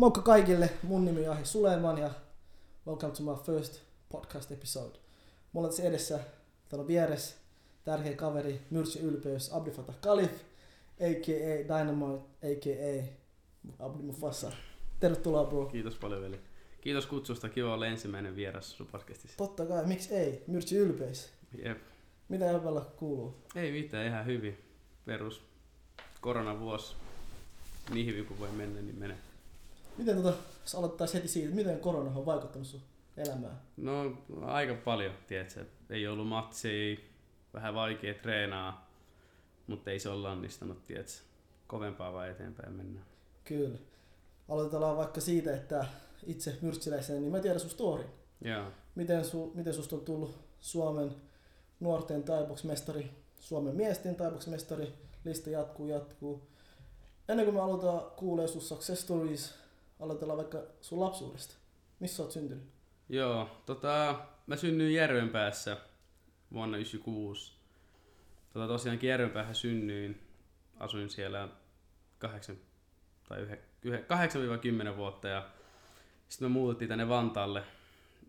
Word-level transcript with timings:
Moikka 0.00 0.22
kaikille, 0.22 0.70
mun 0.82 1.04
nimi 1.04 1.28
on 1.28 1.32
Ahi 1.36 1.44
Suleiman 1.44 1.98
ja 1.98 2.10
welcome 2.86 3.12
to 3.12 3.22
my 3.22 3.44
first 3.44 3.80
podcast 4.08 4.52
episode. 4.52 4.98
Mulla 5.52 5.66
on 5.66 5.72
tässä 5.72 5.88
edessä, 5.88 6.20
täällä 6.68 6.82
on 6.82 6.88
vieressä 6.88 7.36
tärkeä 7.84 8.16
kaveri, 8.16 8.60
Myrsi 8.70 8.98
Ylpeys, 8.98 9.52
Abdi 9.52 9.70
Fatah 9.70 9.94
Khalif, 10.00 10.30
a.k.a. 11.00 11.78
Dynamite, 11.78 12.24
a.k.a. 12.42 13.04
Abdi 13.86 14.02
Mufasa. 14.02 14.52
Tervetuloa 15.00 15.44
bro. 15.44 15.66
Kiitos 15.66 15.94
paljon 15.94 16.22
veli. 16.22 16.40
Kiitos 16.80 17.06
kutsusta, 17.06 17.48
kiva 17.48 17.74
olla 17.74 17.86
ensimmäinen 17.86 18.36
vieras 18.36 18.76
sun 18.76 18.86
podcastissa. 18.86 19.36
Totta 19.36 19.66
kai, 19.66 19.86
miksi 19.86 20.14
ei? 20.14 20.44
Myrsi 20.46 20.76
Ylpeys. 20.76 21.30
Jep. 21.64 21.78
Mitä 22.28 22.44
Jäpällä 22.44 22.80
kuuluu? 22.96 23.34
Ei 23.54 23.72
mitään, 23.72 24.06
ihan 24.06 24.26
hyvin. 24.26 24.58
Perus 25.04 25.42
koronavuosi. 26.20 26.94
Niin 27.90 28.06
hyvin 28.06 28.26
kuin 28.26 28.40
voi 28.40 28.50
mennä, 28.50 28.80
niin 28.80 28.98
menee. 28.98 29.29
Miten 29.98 30.22
tota, 30.22 30.36
jos 30.62 30.74
aloittaisi 30.74 31.14
heti 31.14 31.28
siitä, 31.28 31.54
miten 31.54 31.80
korona 31.80 32.10
on 32.10 32.26
vaikuttanut 32.26 32.66
sun 32.68 32.80
elämään? 33.16 33.60
No 33.76 34.16
aika 34.42 34.74
paljon, 34.74 35.12
tiedätkö. 35.26 35.64
Ei 35.90 36.06
ollut 36.06 36.28
matsia, 36.28 36.96
vähän 37.54 37.74
vaikea 37.74 38.14
treenaa, 38.14 38.90
mutta 39.66 39.90
ei 39.90 39.98
se 39.98 40.08
ole 40.08 40.22
lannistanut, 40.22 40.86
tiedätkö. 40.86 41.12
Kovempaa 41.66 42.12
vaan 42.12 42.30
eteenpäin 42.30 42.72
mennään. 42.72 43.06
Kyllä. 43.44 43.78
Aloitetaan 44.48 44.96
vaikka 44.96 45.20
siitä, 45.20 45.54
että 45.54 45.86
itse 46.26 46.58
myrtsiläisenä, 46.60 47.20
niin 47.20 47.32
mä 47.32 47.40
tiedän 47.40 47.60
sun 47.60 47.70
storin. 47.70 48.06
Joo. 48.44 48.64
Miten, 48.94 49.24
su, 49.24 49.52
miten 49.54 49.74
susta 49.74 49.96
on 49.96 50.04
tullut 50.04 50.38
Suomen 50.60 51.14
nuorten 51.80 52.22
taiboksmestari, 52.22 53.10
Suomen 53.40 53.76
miesten 53.76 54.14
taiboksmestari, 54.14 54.92
lista 55.24 55.50
jatkuu, 55.50 55.86
jatkuu. 55.86 56.42
Ennen 57.28 57.46
kuin 57.46 57.54
me 57.54 57.60
aloitetaan 57.60 58.10
kuulee 58.16 58.48
sun 58.48 58.60
success 58.60 59.02
stories, 59.02 59.54
aloitellaan 60.00 60.36
vaikka 60.36 60.62
sun 60.80 61.00
lapsuudesta. 61.00 61.54
Missä 62.00 62.22
oot 62.22 62.32
syntynyt? 62.32 62.64
Joo, 63.08 63.48
tota, 63.66 64.20
mä 64.46 64.56
synnyin 64.56 64.94
Järvenpäässä 64.94 65.76
vuonna 66.52 66.76
1996. 66.76 67.52
Tota, 68.52 68.66
tosiaankin 68.66 69.10
Järvenpäähän 69.10 69.54
synnyin. 69.54 70.20
Asuin 70.78 71.10
siellä 71.10 71.48
8 72.18 72.56
tai 73.28 73.46
8-10 74.92 74.96
vuotta 74.96 75.28
ja 75.28 75.48
sitten 76.28 76.48
me 76.48 76.52
muuttiin 76.52 76.88
tänne 76.88 77.08
Vantaalle 77.08 77.62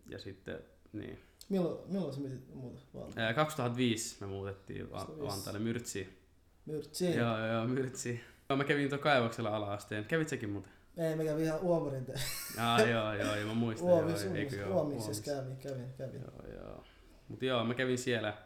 ja 0.08 0.18
sitten 0.18 0.58
niin. 0.92 1.18
Milloin, 1.48 1.78
milloin 1.92 2.42
muuta 2.54 2.80
vaan? 2.94 3.12
Ää, 3.16 3.34
2005 3.34 4.16
me 4.20 4.26
muutettiin 4.26 4.90
Va- 4.90 4.98
2005. 4.98 5.36
Vantaalle 5.36 5.58
Myrtsiin. 5.58 6.18
Myrtsi. 6.66 7.14
Joo, 7.14 7.46
joo, 7.46 7.66
Myrtsiin. 7.66 8.20
Mä 8.56 8.64
kävin 8.64 8.88
tuon 8.88 9.00
kaivoksella 9.00 9.56
ala-asteen. 9.56 10.04
Kävit 10.04 10.28
sekin 10.28 10.50
muuten? 10.50 10.72
Ei, 10.96 11.16
mä 11.16 11.24
kävin 11.24 11.44
ihan 11.44 11.60
Uomarin 11.60 12.04
te. 12.04 12.12
Jaa, 12.56 12.80
joo, 12.80 13.14
joo, 13.14 13.36
joo, 13.36 13.46
mä 13.46 13.54
muistan. 13.54 13.88
Uomis, 13.88 14.24
joo, 14.24 14.32
Uomis, 14.32 14.52
joo, 14.56 14.74
Uomis. 14.74 15.20
kävin, 15.20 15.56
kävin, 15.56 15.92
kävin. 15.98 16.20
Joo, 16.20 16.52
joo. 16.54 16.84
Mut 17.28 17.42
joo, 17.42 17.64
mä 17.64 17.74
kävin 17.74 17.98
siellä 17.98 18.38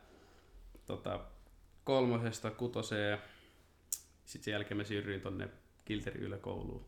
tota, 0.86 1.20
kolmosesta 1.84 2.50
kutoseen. 2.50 3.18
Sitten 4.24 4.44
sen 4.44 4.52
jälkeen 4.52 4.76
mä 4.76 4.84
siirryin 4.84 5.20
tonne 5.20 5.48
Kilterin 5.84 6.22
yläkouluun. 6.22 6.86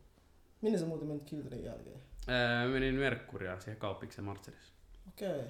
Minne 0.61 0.79
sä 0.79 0.85
muuten 0.85 1.07
menit 1.07 1.23
Kilterin 1.23 1.63
jälkeen? 1.63 2.01
Ää, 2.27 2.65
mä 2.65 2.73
menin 2.73 2.95
Merkkuria 2.95 3.59
siihen 3.59 3.79
kauppiksen 3.79 4.25
Martselissa. 4.25 4.73
Okei. 5.07 5.43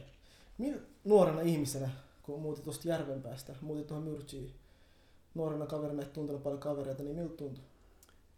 Mil, 0.57 0.77
nuorena 1.03 1.41
ihmisenä, 1.41 1.89
kun 2.23 2.41
muutit 2.41 2.63
tuosta 2.63 2.87
Järvenpäästä, 2.87 3.55
muutit 3.61 3.87
tuohon 3.87 4.03
Myrtsiin, 4.03 4.55
nuorena 5.33 5.65
kaverina 5.65 6.01
et 6.01 6.13
tuntenut 6.13 6.43
paljon 6.43 6.59
kavereita, 6.59 7.03
niin 7.03 7.15
miltä 7.15 7.35
tuntui? 7.35 7.63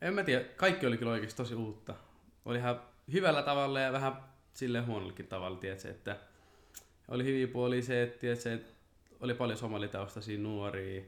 En 0.02 0.14
mä 0.14 0.24
tiedä, 0.24 0.44
kaikki 0.44 0.86
oli 0.86 0.98
kyllä 0.98 1.12
oikeasti 1.12 1.38
tosi 1.38 1.56
uutta. 1.56 1.96
Oli 2.46 2.58
ihan 2.58 2.82
hyvällä 3.14 3.42
tavalla 3.42 3.80
ja 3.80 3.92
vähän 3.92 4.24
silleen 4.54 4.88
huonollakin 4.88 5.28
tavalla, 5.28 5.58
tiedätkö, 5.58 5.90
että 5.90 6.18
oli 7.08 7.24
hyviä 7.24 7.48
puolia 7.48 7.82
se, 7.82 8.04
että, 8.04 8.20
tiedätkö, 8.20 8.54
että 8.54 8.74
oli 9.20 9.34
paljon 9.34 9.58
somalitaustaisia 9.58 10.40
nuoria, 10.40 11.02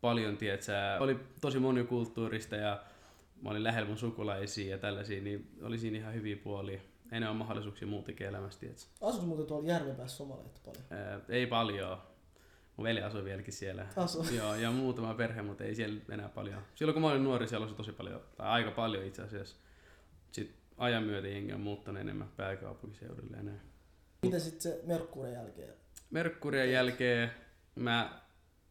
paljon, 0.00 0.36
tiedätkö, 0.36 0.72
oli 1.00 1.16
tosi 1.40 1.58
monikulttuurista 1.58 2.56
ja 2.56 2.82
mä 3.42 3.50
olin 3.50 3.64
lähellä 3.64 3.88
mun 3.88 3.98
sukulaisia 3.98 4.70
ja 4.70 4.78
tällaisia, 4.78 5.22
niin 5.22 5.50
oli 5.62 5.78
siinä 5.78 5.98
ihan 5.98 6.14
hyviä 6.14 6.36
puolia. 6.36 6.80
Enemmän 7.12 7.36
mahdollisuuksia 7.36 7.88
muutenkin 7.88 8.26
elämässä, 8.26 8.60
tiedätkö. 8.60 8.84
Asut 9.00 9.26
muuten 9.26 9.46
tuolla 9.46 9.68
Järvenpäässä 9.68 10.16
somaleita 10.16 10.60
paljon? 10.64 10.84
Ää, 10.90 11.20
ei 11.28 11.46
paljon. 11.46 11.98
Mun 12.76 12.84
veli 12.84 13.02
asui 13.02 13.24
vieläkin 13.24 13.52
siellä. 13.52 13.86
Asu. 13.96 14.34
Joo, 14.34 14.54
ja 14.54 14.70
muutama 14.70 15.14
perhe, 15.14 15.42
mutta 15.42 15.64
ei 15.64 15.74
siellä 15.74 16.00
enää 16.08 16.28
paljon. 16.28 16.62
Silloin 16.74 16.94
kun 16.94 17.02
mä 17.02 17.10
olin 17.10 17.24
nuori, 17.24 17.48
siellä 17.48 17.66
oli 17.66 17.74
tosi 17.74 17.92
paljon, 17.92 18.20
tai 18.36 18.48
aika 18.48 18.70
paljon 18.70 19.04
itse 19.04 19.22
asiassa. 19.22 19.56
Sitten 20.32 20.56
ajan 20.78 21.02
myötä 21.02 21.28
jengi 21.28 21.52
on 21.52 21.60
muuttanut 21.60 22.00
enemmän 22.00 22.28
pääkaupunkiseudulle 22.36 23.42
näin. 23.42 23.60
Miten 24.22 24.40
sitten 24.40 24.60
se 24.60 24.80
Merkkuuden 24.86 25.32
jälkeen? 25.32 25.74
Merkkurien 26.10 26.72
jälkeen 26.72 27.30
mä, 27.74 28.20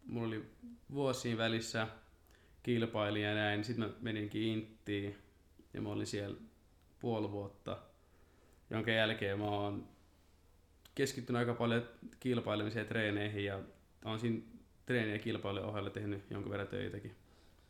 mulla 0.05 0.27
oli 0.27 0.45
vuosien 0.93 1.37
välissä 1.37 1.87
kilpailin 2.63 3.23
ja 3.23 3.35
näin. 3.35 3.63
Sitten 3.63 3.85
mä 3.85 3.93
meninkin 4.01 4.41
Inttiin 4.41 5.17
ja 5.73 5.81
mä 5.81 5.89
olin 5.89 6.07
siellä 6.07 6.37
puoli 6.99 7.31
vuotta, 7.31 7.77
jonka 8.69 8.91
jälkeen 8.91 9.39
mä 9.39 9.45
oon 9.45 9.87
keskittynyt 10.95 11.39
aika 11.39 11.53
paljon 11.53 11.89
kilpailemiseen 12.19 12.83
ja 12.83 12.89
treeneihin 12.89 13.45
ja 13.45 13.59
oon 14.05 14.19
siinä 14.19 14.41
treeni- 14.85 15.11
ja 15.13 15.19
kilpailujen 15.19 15.67
ohella 15.67 15.89
tehnyt 15.89 16.23
jonkun 16.29 16.51
verran 16.51 16.67
töitäkin. 16.67 17.15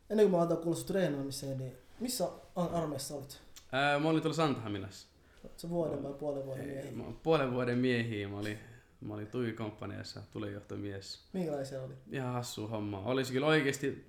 Ennen 0.09 0.23
kuin 0.25 0.31
mä 0.31 0.37
aloitan 0.37 0.57
kuulla 0.57 0.77
sun 0.77 0.87
treenaamiseen, 0.87 1.57
niin 1.57 1.73
missä 1.99 2.29
ar- 2.55 2.73
armeijassa 2.75 3.15
olit? 3.15 3.41
Ää, 3.71 3.99
mä 3.99 4.09
olin 4.09 4.21
tuolla 4.21 4.35
Santahaminassa. 4.35 5.07
Se 5.57 5.69
vuoden 5.69 6.03
vai 6.03 6.13
puolen 6.13 6.45
vuoden 6.45 6.65
miehiä? 6.65 6.91
mä 6.91 7.03
puolen 7.23 7.51
vuoden 7.53 7.77
miehiä. 7.77 8.27
Mä 8.27 8.39
olin, 8.39 8.59
mä 9.01 9.13
olin 9.13 9.27
Tui-komppaniassa, 9.27 10.21
tulenjohtomies. 10.31 11.19
Minkälaisia 11.33 11.81
oli? 11.81 11.93
Ihan 12.11 12.33
hassu 12.33 12.67
homma. 12.67 12.99
Olisi 12.99 13.33
kyllä 13.33 13.47
oikeesti, 13.47 14.05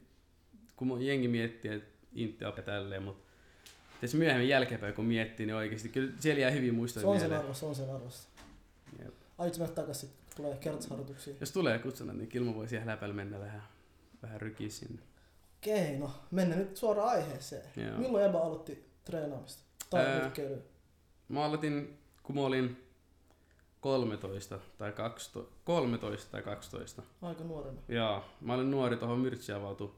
kun 0.77 0.87
mun 0.87 1.03
jengi 1.03 1.29
miettii, 1.29 1.71
että 1.71 1.89
Intti 2.15 2.45
ja 2.45 2.53
tälleen, 2.53 3.03
mutta 3.03 3.23
tässä 4.01 4.17
myöhemmin 4.17 4.49
jälkeenpäin 4.49 4.95
kun 4.95 5.05
miettii, 5.05 5.47
niin 5.47 5.57
oikeesti 5.57 5.89
kyllä 5.89 6.13
siellä 6.21 6.41
jää 6.41 6.51
hyviä 6.51 6.71
Se 6.71 6.77
muistoja 6.77 7.09
on 7.09 7.21
sen 7.21 7.33
arvossa, 7.33 7.61
se 7.61 7.67
on 7.67 7.75
sen 7.75 7.95
arvossa. 7.95 8.29
Jep. 8.99 9.15
Aiotko 9.39 9.59
mennä 9.59 9.75
takaisin, 9.75 10.11
tulee 10.37 10.57
kertsharjoituksia? 10.57 11.35
Jos 11.41 11.53
tulee 11.53 11.79
kutsuna, 11.79 12.13
niin 12.13 12.29
kyllä 12.29 12.51
mä 12.51 12.57
voin 12.57 12.69
siihen 12.69 12.89
läpällä 12.89 13.15
mennä 13.15 13.41
vähän, 13.41 13.63
vähän 14.23 14.41
rykiä 14.41 14.69
sinne. 14.69 15.03
Okei, 15.59 15.99
no 15.99 16.11
mennään 16.31 16.61
nyt 16.61 16.77
suoraan 16.77 17.09
aiheeseen. 17.09 17.65
Joo. 17.77 17.99
Milloin 17.99 18.25
Eba 18.25 18.39
aloitti 18.39 18.91
treenaamista? 19.05 19.63
Tai 19.91 20.05
nyrkkeilyä? 20.05 20.59
Mä 21.29 21.45
aloitin, 21.45 21.99
kun 22.23 22.35
mä 22.35 22.41
olin 22.41 22.87
13 23.81 24.59
tai 24.79 24.93
12, 24.93 25.55
13 25.65 26.31
tai 26.31 26.43
12. 26.43 27.03
Aika 27.23 27.45
nuorena. 27.45 27.81
Joo, 27.89 28.25
mä 28.41 28.55
olin 28.55 28.71
nuori, 28.71 28.97
tuohon 28.97 29.19
Myrtsi 29.19 29.53
avautui 29.53 29.95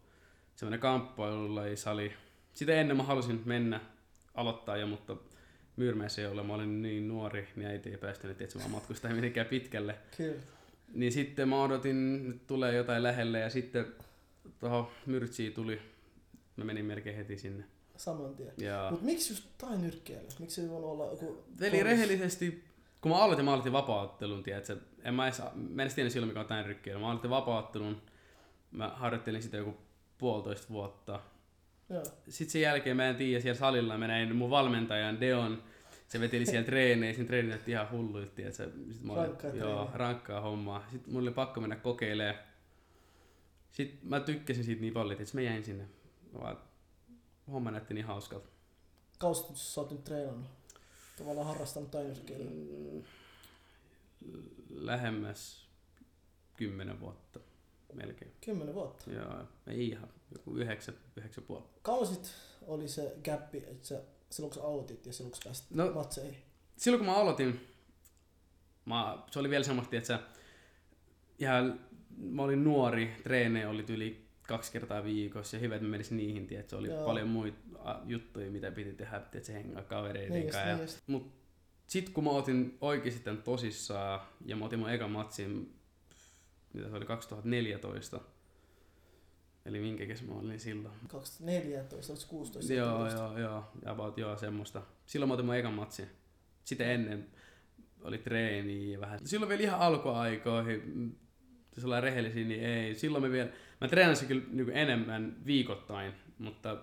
semmoinen 0.57 0.81
kamppailulaji-sali. 0.81 2.13
Sitä 2.55 2.73
ennen 2.73 2.97
mä 2.97 3.03
halusin 3.03 3.43
mennä 3.45 3.81
aloittaa 4.35 4.77
jo, 4.77 4.87
mutta 4.87 5.17
Myyrmäessä 5.77 6.23
ei 6.23 6.29
ole. 6.29 6.43
Mä 6.43 6.55
olin 6.55 6.83
niin 6.83 7.09
nuori, 7.09 7.49
niin 7.57 7.69
äiti 7.69 7.91
ei 7.91 7.97
päästänyt, 7.97 8.55
mä 8.55 8.69
matkustaa 8.69 9.11
mitenkään 9.11 9.47
pitkälle. 9.47 9.95
Kyllä. 10.17 10.43
Niin 10.95 11.13
sitten 11.13 11.49
mä 11.49 11.63
odotin, 11.63 12.27
että 12.31 12.47
tulee 12.47 12.75
jotain 12.75 13.03
lähelle 13.03 13.41
ja 13.41 13.51
sitten 13.51 13.87
tuohon 14.61 14.89
Myrtsiin 15.07 15.53
tuli. 15.53 15.81
Mä 16.57 16.65
menin 16.65 16.85
melkein 16.85 17.17
heti 17.17 17.39
sinne. 17.39 17.65
Saman 17.97 18.35
tien. 18.35 18.53
Ja 18.59 18.89
Mut 18.91 19.03
miksi 19.03 19.33
just 19.33 19.45
tai 19.59 19.79
nyrkkeily? 19.79 20.27
Miksi 20.39 20.61
ei 20.61 20.69
voinut 20.69 20.91
olla 20.91 21.05
joku... 21.05 21.45
kolmas- 21.59 21.83
rehellisesti, 21.83 22.65
kun 23.01 23.11
mä 23.11 23.19
aloitin, 23.19 23.45
mä 23.45 23.53
aloitin 23.53 23.73
vapaaottelun, 23.73 24.43
tiedätkö? 24.43 24.77
En 25.05 25.15
mä 25.15 25.27
edes, 25.27 25.39
mä 25.39 25.53
en 25.55 25.81
edes 25.81 25.95
tiennyt 25.95 26.13
silloin, 26.13 26.29
mikä 26.29 26.41
on 26.41 26.47
tämän 26.47 26.67
rykkeily. 26.67 27.01
Mä 27.01 27.11
aloitin 27.11 27.31
vapaaottelun, 27.31 28.03
mä 28.71 28.89
harjoittelin 28.89 29.43
sitä 29.43 29.57
joku 29.57 29.77
puolitoista 30.19 30.69
vuotta. 30.69 31.21
Joo. 31.91 32.05
Sitten 32.29 32.53
sen 32.53 32.61
jälkeen 32.61 32.97
mä 32.97 33.09
en 33.09 33.17
tiedä, 33.17 33.41
siellä 33.41 33.59
salilla 33.59 33.99
mä 33.99 34.07
näin 34.07 34.37
mun 34.37 34.51
valmentajan 34.51 35.21
Deon, 35.21 35.63
se 36.09 36.21
veteli 36.21 36.47
siellä 36.47 36.67
treeneissä, 36.67 37.17
siinä 37.17 37.29
treenit 37.29 37.49
näytti 37.51 37.71
ihan 37.71 37.91
hulluilta, 37.91 38.35
tiedätkö? 38.35 38.65
Sitten 38.65 39.07
mä 39.07 39.13
olin, 39.13 39.27
Rankkaa 39.27 39.51
joo, 39.51 39.91
rankkaa 39.95 40.41
hommaa. 40.41 40.87
Sitten 40.93 41.13
mulla 41.13 41.25
oli 41.29 41.35
pakko 41.35 41.61
mennä 41.61 41.77
kokeilemaan. 41.77 42.45
Sitten 43.73 43.99
mä 44.03 44.21
tykkäsin 44.21 44.65
siitä 44.65 44.81
niin 44.81 44.93
paljon, 44.93 45.21
että 45.21 45.35
mä 45.35 45.41
jäin 45.41 45.65
sinne. 45.65 45.85
Vaan, 46.41 46.59
homma 47.53 47.71
näytti 47.71 47.95
niin 47.95 48.07
hauskalta. 48.07 48.49
Kausit 49.19 49.57
sä 49.57 49.81
oot 49.81 49.91
nyt 49.91 50.05
treenannut? 50.05 50.47
Tavallaan 51.19 51.47
harrastanut 51.47 51.91
tai 51.91 52.05
nyrkkeilyä. 52.05 52.51
Mm, 52.51 53.03
Lähemmäs 54.71 55.69
kymmenen 56.57 57.01
vuotta 57.01 57.41
melkein. 57.93 58.33
Kymmenen 58.45 58.75
vuotta. 58.75 59.11
Joo, 59.11 59.45
ei 59.67 59.89
ihan, 59.89 60.09
joku 60.35 60.57
yhdeksän, 60.57 60.95
yhdeksän 61.17 61.45
puoli. 61.45 61.65
Kauan 61.83 62.07
sit 62.07 62.35
oli 62.67 62.89
se 62.89 63.15
gappi, 63.25 63.59
että 63.59 63.87
sä, 63.87 64.03
silloin 64.31 64.53
kun 64.55 64.63
sä 64.63 64.69
aloitit 64.69 65.07
ja 65.07 65.13
silloin 65.13 65.31
kun 65.33 65.37
sä 65.43 65.45
pääsit 65.49 65.71
No- 65.71 65.93
matseihin? 65.93 66.37
silloin 66.77 66.99
kun 67.05 67.15
mä 67.15 67.17
aloitin, 67.21 67.61
mä, 68.85 69.19
se 69.31 69.39
oli 69.39 69.51
vielä 69.51 69.65
semmoista, 69.65 69.97
että 69.97 70.07
sä, 70.07 70.21
ihan, 71.39 71.81
mä 72.17 72.43
olin 72.43 72.65
nuori, 72.65 73.17
treenejä 73.23 73.71
oli 73.71 73.85
yli 73.89 74.25
kaksi 74.43 74.73
kertaa 74.73 75.05
viikossa 75.05 75.57
ja 75.57 75.61
hyvä, 75.61 75.75
että 75.75 75.87
mä 75.87 75.91
menisin 75.91 76.17
niihin, 76.17 76.47
tiedät, 76.47 76.69
se 76.69 76.77
oli 76.77 76.89
Joo. 76.89 77.05
Paljon 77.05 77.29
muita 77.29 77.59
juttuja, 78.05 78.51
mitä 78.51 78.71
piti 78.71 78.93
tehdä, 78.93 79.17
että 79.17 79.41
se 79.41 79.53
hengaa 79.55 79.83
kavereiden 79.83 80.33
Niin 80.33 80.43
kanssa. 80.51 80.77
niin 80.77 80.81
ja-. 80.89 80.95
Mut 81.07 81.33
sit 81.87 82.09
kun 82.11 82.25
mä 82.25 82.31
otin 82.31 82.79
oikeesti 82.81 83.21
tän 83.21 83.43
tosissaan 83.43 84.21
ja 84.45 84.57
mä 84.57 84.65
otin 84.65 84.79
mun 84.79 84.91
ekan 84.91 85.11
matsin, 85.11 85.75
mitä 86.73 86.89
se 86.89 86.97
oli 86.97 87.05
2014, 87.07 88.21
eli 89.67 89.81
minkä 89.81 90.07
kesä 90.07 90.25
mä 90.25 90.35
olin 90.35 90.61
silloin. 90.61 90.95
2014, 91.09 92.13
oliko 92.13 92.21
se 92.21 92.29
16? 92.29 92.73
Joo, 92.73 92.89
17? 92.89 93.21
joo, 93.23 93.39
joo, 93.39 93.65
about, 93.87 94.19
joo, 94.19 94.37
semmoista. 94.37 94.83
Silloin 95.07 95.29
mä 95.29 95.35
otin 95.35 95.47
mun 95.47 95.55
ekan 95.55 95.75
matsin. 95.75 96.09
Sitä 96.65 96.85
ennen 96.85 97.27
oli 98.03 98.19
treeni 98.19 98.93
ja 98.93 99.01
vähän. 99.01 99.21
Silloin 99.25 99.49
vielä 99.49 99.63
ihan 99.63 99.81
alkuaikoihin, 99.81 100.83
mm, 100.95 101.13
jos 101.77 101.85
ollaan 101.85 102.03
rehellisiä, 102.03 102.45
niin 102.45 102.65
ei. 102.65 102.95
Silloin 102.95 103.25
me 103.25 103.31
vielä, 103.31 103.51
mä 103.81 103.89
treenasin 103.89 104.29
kyllä 104.29 104.43
niin 104.51 104.71
enemmän 104.71 105.37
viikoittain, 105.47 106.13
mutta 106.39 106.77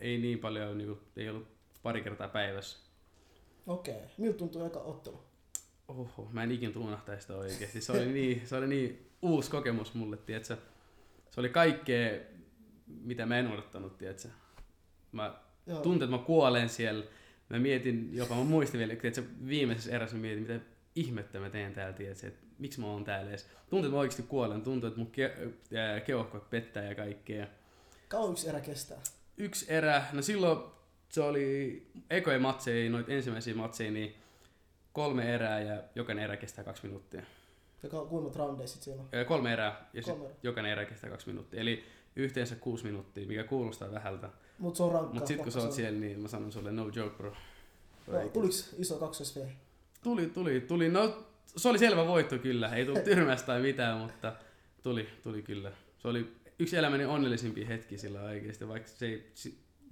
ei 0.00 0.18
niin 0.18 0.38
paljon, 0.38 0.78
niin 0.78 0.88
kuin, 0.88 1.00
ei 1.16 1.28
ollut 1.28 1.48
pari 1.82 2.02
kertaa 2.02 2.28
päivässä. 2.28 2.78
Okei. 3.66 4.02
Miltä 4.18 4.38
tuntui 4.38 4.66
eka 4.66 4.78
ottelu? 4.80 5.20
Oho, 5.88 6.28
mä 6.32 6.42
en 6.42 6.52
ikin 6.52 6.78
unohtaisi 6.78 7.22
sitä 7.22 7.36
oikeesti. 7.36 7.80
Se 7.80 7.92
oli 7.92 8.06
niin, 8.06 8.42
se 8.44 8.56
oli 8.56 8.66
niin 8.66 9.10
uusi 9.22 9.50
kokemus 9.50 9.94
mulle, 9.94 10.16
tietsä. 10.16 10.58
Se 11.36 11.40
oli 11.40 11.48
kaikkea, 11.48 12.20
mitä 12.86 13.26
mä 13.26 13.38
en 13.38 13.52
odottanut, 13.52 13.98
tietsä. 13.98 14.28
Mä 15.12 15.34
Joo. 15.66 15.82
että 15.94 16.06
mä 16.06 16.18
kuolen 16.18 16.68
siellä. 16.68 17.04
Mä 17.48 17.58
mietin 17.58 18.10
jopa, 18.12 18.34
mä 18.34 18.44
muistin 18.44 18.78
vielä, 18.78 18.92
että 18.92 19.22
viimeisessä 19.46 19.90
erässä 19.90 20.16
mä 20.16 20.20
mietin, 20.20 20.42
mitä 20.42 20.60
ihmettä 20.94 21.40
mä 21.40 21.50
teen 21.50 21.74
täällä, 21.74 21.92
tietsä, 21.92 22.26
että 22.26 22.46
miksi 22.58 22.80
mä 22.80 22.86
oon 22.86 23.04
täällä 23.04 23.30
edes. 23.30 23.48
Tuntuu, 23.70 23.86
että 23.86 23.94
mä 23.94 24.00
oikeasti 24.00 24.22
kuolen, 24.22 24.62
tuntuu, 24.62 24.88
että 24.88 24.98
mun 24.98 25.12
ke- 25.16 25.76
ää, 25.76 26.00
keuhkot 26.00 26.50
pettää 26.50 26.84
ja 26.84 26.94
kaikkea. 26.94 27.46
Kauan 28.08 28.32
yksi 28.32 28.48
erä 28.48 28.60
kestää? 28.60 28.98
Yksi 29.36 29.72
erä, 29.72 30.02
no 30.12 30.22
silloin 30.22 30.58
se 31.08 31.20
oli 31.22 31.86
ekoja 32.10 32.38
matseja, 32.38 32.90
noita 32.90 33.12
ensimmäisiä 33.12 33.54
matseja, 33.54 33.90
niin 33.90 34.14
kolme 34.92 35.34
erää 35.34 35.60
ja 35.60 35.82
jokainen 35.94 36.24
erä 36.24 36.36
kestää 36.36 36.64
kaksi 36.64 36.86
minuuttia. 36.86 37.22
Kuinka 37.88 38.22
monta 38.22 38.38
roundeja 38.38 38.66
sit 38.68 38.82
siinä 38.82 39.02
on? 39.02 39.08
Kolme 39.26 39.52
erää 39.52 39.88
ja 39.92 40.02
sit 40.02 40.10
Kolme 40.12 40.24
erää. 40.24 40.36
jokainen 40.42 40.72
erä 40.72 40.84
kestää 40.84 41.10
kaksi 41.10 41.26
minuuttia. 41.26 41.60
Eli 41.60 41.84
yhteensä 42.16 42.56
kuusi 42.56 42.84
minuuttia, 42.84 43.26
mikä 43.26 43.44
kuulostaa 43.44 43.90
vähältä. 43.92 44.28
Mut 44.58 44.76
se 44.76 44.82
on 44.82 44.92
rankkaa. 44.92 45.14
Mutta 45.14 45.28
sit 45.28 45.40
kun 45.42 45.52
sä 45.52 45.60
oot 45.60 45.72
siellä, 45.72 46.00
niin 46.00 46.20
mä 46.20 46.28
sanon 46.28 46.52
sulle 46.52 46.72
no 46.72 46.90
joke 46.94 47.16
bro. 47.16 47.32
No, 48.06 48.28
tuliks 48.28 48.74
iso 48.78 48.96
2 48.98 49.40
V? 49.40 49.46
Tuli, 50.02 50.26
tuli, 50.26 50.60
tuli. 50.60 50.88
No 50.88 51.26
se 51.56 51.68
oli 51.68 51.78
selvä 51.78 52.06
voitto 52.06 52.38
kyllä. 52.38 52.68
Ei 52.76 52.84
tullut 52.86 53.04
tyrmästä 53.14 53.46
tai 53.46 53.60
mitään, 53.62 53.98
mutta 53.98 54.32
tuli, 54.82 55.08
tuli 55.22 55.42
kyllä. 55.42 55.72
Se 55.98 56.08
oli 56.08 56.32
yksi 56.58 56.76
elämäni 56.76 57.04
onnellisimpia 57.04 57.66
hetki 57.66 57.98
sillä 57.98 58.22
oikeesti, 58.22 58.68
vaikka 58.68 58.88
se 58.88 59.06
ei 59.06 59.32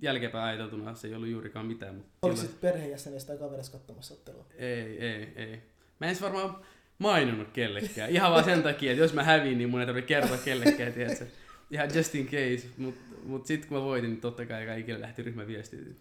jälkeenpäin 0.02 0.44
ajateltuna 0.44 0.94
se 0.94 1.08
ei 1.08 1.14
ollut 1.14 1.28
juurikaan 1.28 1.66
mitään. 1.66 1.94
Mutta 1.94 2.10
Oliko 2.22 2.36
silloin- 2.36 2.52
sit 2.52 2.60
perheenjäsenestä 2.60 3.26
tai 3.26 3.38
kaverista 3.38 3.78
katsomassa 3.78 4.14
ottelua? 4.14 4.46
Ei, 4.58 4.98
ei, 4.98 5.32
ei. 5.36 5.62
Mä 6.00 6.06
en 6.06 6.16
varmaan 6.20 6.56
maininnut 6.98 7.50
kellekään. 7.50 8.10
Ihan 8.10 8.32
vaan 8.32 8.44
sen 8.44 8.62
takia, 8.62 8.90
että 8.92 9.02
jos 9.04 9.12
mä 9.12 9.24
hävin, 9.24 9.58
niin 9.58 9.70
mun 9.70 9.80
ei 9.80 9.86
tarvitse 9.86 10.06
kertoa 10.08 10.36
kellekään, 10.36 10.92
tiedätkö? 10.92 11.26
Ihan 11.70 11.94
just 11.94 12.14
in 12.14 12.26
case. 12.26 12.66
Mut, 12.78 12.94
mut 13.24 13.46
sit 13.46 13.66
kun 13.66 13.78
mä 13.78 13.84
voitin, 13.84 14.10
niin 14.10 14.20
totta 14.20 14.46
kai 14.46 14.66
kaikille 14.66 15.00
lähti 15.00 15.22
ryhmäviestit. 15.22 15.96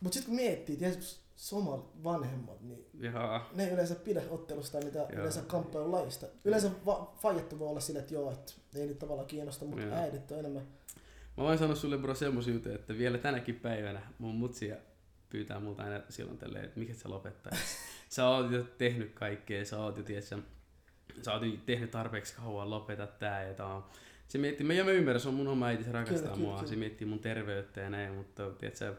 Mut 0.00 0.12
sit 0.12 0.24
kun 0.24 0.34
miettii, 0.34 0.76
tiedätkö, 0.76 1.04
somalit 1.36 1.84
vanhemmat, 2.04 2.60
niin 2.60 2.86
Jaa. 3.00 3.50
ne 3.54 3.64
ei 3.64 3.70
yleensä 3.72 3.94
pidä 3.94 4.22
ottelusta 4.30 4.78
mitä 4.80 4.98
Joo. 4.98 5.08
yleensä 5.12 5.40
kamppailun 5.46 5.92
lajista. 5.92 6.26
Yleensä 6.44 6.70
va- 6.86 7.14
faijattu 7.22 7.58
voi 7.58 7.68
olla 7.68 7.80
sille, 7.80 7.98
että 8.00 8.14
joo, 8.14 8.32
että 8.32 8.52
ei 8.76 8.86
nyt 8.86 8.98
tavallaan 8.98 9.26
kiinnosta, 9.28 9.64
mutta 9.64 9.94
äidit 9.94 10.30
on 10.32 10.38
enemmän. 10.38 10.62
Mä 11.36 11.44
voin 11.44 11.58
sanoa 11.58 11.74
sulle 11.76 11.98
bro 11.98 12.14
semmosia 12.14 12.54
juttuja, 12.54 12.74
että 12.74 12.98
vielä 12.98 13.18
tänäkin 13.18 13.54
päivänä 13.54 14.00
mun 14.18 14.34
mutsia 14.34 14.76
pyytää 15.34 15.60
multa 15.60 15.82
aina 15.82 16.00
silloin 16.08 16.38
tälleen, 16.38 16.64
että 16.64 16.78
mikä 16.80 16.94
sä 16.94 17.10
lopettaisit. 17.10 17.66
sä 18.08 18.28
oot 18.28 18.50
jo 18.50 18.62
tehnyt 18.78 19.12
kaikkea, 19.14 19.64
sä 19.64 19.78
oot 19.78 19.96
jo, 19.96 20.02
tiedätkö, 20.02 20.38
sä 21.22 21.32
oot 21.32 21.42
jo 21.42 21.52
tehnyt 21.66 21.90
tarpeeksi 21.90 22.34
kauan, 22.36 22.70
lopeta 22.70 23.06
tää 23.06 23.42
ja 23.42 23.54
tää 23.54 23.66
on. 23.66 23.84
Se 24.28 24.38
miettii, 24.38 24.66
mä, 24.66 24.72
ja 24.72 24.84
mä 24.84 24.90
ymmärrän, 24.90 25.20
se 25.20 25.28
on 25.28 25.34
mun 25.34 25.48
oma 25.48 25.66
äiti, 25.66 25.84
se 25.84 25.92
rakastaa 25.92 26.32
Kyllä, 26.32 26.46
mua, 26.46 26.56
kyllä. 26.56 26.68
se 26.68 26.76
miettii 26.76 27.06
mun 27.06 27.18
terveyttä 27.18 27.80
ja 27.80 27.90
näin, 27.90 28.12
mutta 28.14 28.50
tiedätkö, 28.50 28.94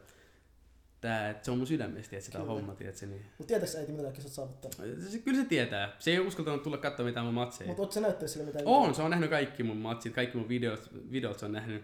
tää, 1.02 1.30
että 1.30 1.46
se 1.46 1.52
on 1.52 1.58
mun 1.58 1.68
sydämessä, 1.68 2.10
tiedätkö, 2.10 2.32
tää 2.32 2.46
homma, 2.46 2.76
tiedätkö, 2.76 3.06
niin 3.06 3.26
Mutta 3.38 3.48
tietääks 3.48 3.76
äiti, 3.76 3.92
mitä 3.92 4.04
kaikki 4.04 4.22
sä 4.22 4.28
oot 4.28 4.34
saavuttanut? 4.34 5.04
se, 5.12 5.18
kyllä 5.18 5.42
se 5.42 5.46
tietää. 5.46 5.96
Se 6.00 6.12
ei 6.12 6.20
uskaltanut 6.20 6.64
tulla 6.64 6.78
katsomaan 6.78 7.10
mitään 7.12 7.26
mun 7.26 7.36
matseja. 7.36 7.68
Mutta 7.68 7.82
oot 7.82 7.92
sä 7.92 8.02
näyttänyt 8.02 8.32
sille 8.32 8.46
mitä 8.46 8.60
On, 8.66 8.96
se 8.96 9.02
on 9.02 9.10
nähnyt 9.10 9.30
kaikki 9.30 9.64
mun 9.64 9.78
matsit, 9.78 10.14
kaikki 10.14 10.38
mun 10.38 10.50
videot, 10.50 10.90
videot 11.12 11.40
se 11.40 11.46
on 11.46 11.52
nähnyt. 11.52 11.84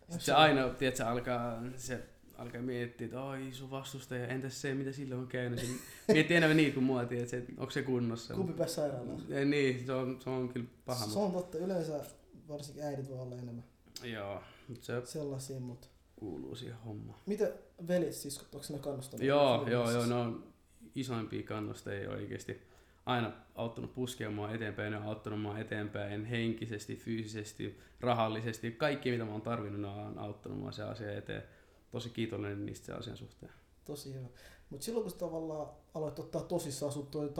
Sitten 0.00 0.20
se 0.20 0.32
aina, 0.32 0.68
tiedätkö, 0.68 1.06
alkaa, 1.06 1.62
se 1.76 2.04
alkaa 2.38 2.62
miettiä, 2.62 3.04
että 3.04 3.22
oi 3.22 3.48
sun 3.52 3.70
vastustaja, 3.70 4.26
entäs 4.26 4.60
se, 4.60 4.74
mitä 4.74 4.92
sille 4.92 5.14
on 5.14 5.26
käynyt. 5.26 5.60
Se 5.60 6.12
miettii 6.12 6.36
enemmän 6.36 6.56
niitä 6.56 6.74
kuin 6.74 6.84
mua, 6.84 7.04
tiedätkö, 7.04 7.38
että 7.38 7.52
onko 7.56 7.70
se 7.70 7.82
kunnossa. 7.82 8.34
Kumpi 8.34 8.52
pääsi 8.52 8.74
sairaalaan? 8.74 9.22
Ja 9.28 9.44
niin, 9.44 9.86
se 9.86 9.92
on, 9.92 10.20
se 10.20 10.30
on 10.30 10.48
kyllä 10.48 10.66
paha. 10.86 11.06
Se 11.06 11.18
on 11.18 11.32
totta, 11.32 11.58
yleensä 11.58 12.00
varsinkin 12.48 12.84
äidit 12.84 13.08
voi 13.08 13.18
olla 13.18 13.34
enemmän 13.34 13.64
joo, 14.02 14.42
mutta 14.68 14.86
se 14.86 15.06
sellaisia, 15.06 15.60
mutta... 15.60 15.88
kuuluu 16.16 16.54
siihen 16.54 16.78
hommaan. 16.78 17.20
Mitä 17.26 17.52
velit 17.88 18.12
siskot, 18.12 18.54
onko 18.54 18.66
ne 18.70 18.78
kannustanut? 18.78 19.26
Joo, 19.26 19.68
joo, 19.68 19.90
joo, 19.90 20.06
ne 20.06 20.14
on 20.14 20.52
isoimpia 20.94 21.42
kannustajia 21.42 22.10
oikeasti. 22.10 22.62
Aina 23.06 23.32
auttanut 23.54 23.94
puskea 23.94 24.30
mua 24.30 24.50
eteenpäin, 24.50 24.92
ne 24.92 24.98
on 24.98 25.02
auttanut 25.02 25.40
mua 25.40 25.58
eteenpäin 25.58 26.24
henkisesti, 26.24 26.96
fyysisesti, 26.96 27.78
rahallisesti. 28.00 28.70
Kaikki 28.70 29.10
mitä 29.10 29.24
mä 29.24 29.32
oon 29.32 29.42
tarvinnut, 29.42 29.80
ne 29.80 29.88
on 29.88 30.18
auttanut 30.18 30.58
mua 30.58 30.72
se 30.72 30.82
asia 30.82 31.18
eteen. 31.18 31.42
Tosi 31.90 32.10
kiitollinen 32.10 32.66
niistä 32.66 32.96
asian 32.96 33.16
suhteen. 33.16 33.52
Tosi 33.84 34.14
hyvä. 34.14 34.26
Mutta 34.70 34.84
silloin 34.84 35.04
kun 35.10 35.18
tavallaan 35.18 35.68
aloit 35.94 36.18
ottaa 36.18 36.42
tosissaan 36.42 36.92
sun 36.92 37.06
toi 37.06 37.32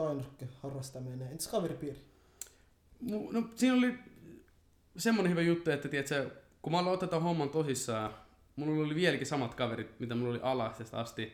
harrastaminen, 0.61 1.31
entäs 1.31 1.47
kaveripiiri? 1.47 1.99
Mu- 3.03 3.31
No 3.33 3.43
siinä 3.55 3.75
oli 3.75 3.93
semmonen 4.97 5.31
hyvä 5.31 5.41
juttu, 5.41 5.71
että 5.71 5.87
tiedätkö, 5.87 6.31
kun 6.61 6.71
mä 6.73 6.79
aloin 6.79 6.93
ottaa 6.93 7.09
tämän 7.09 7.23
homman 7.23 7.49
tosissaan, 7.49 8.13
mulla 8.55 8.85
oli 8.85 8.95
vieläkin 8.95 9.27
samat 9.27 9.55
kaverit, 9.55 9.99
mitä 9.99 10.15
mulla 10.15 10.31
oli 10.31 10.39
alasteesta 10.43 10.99
asti. 10.99 11.33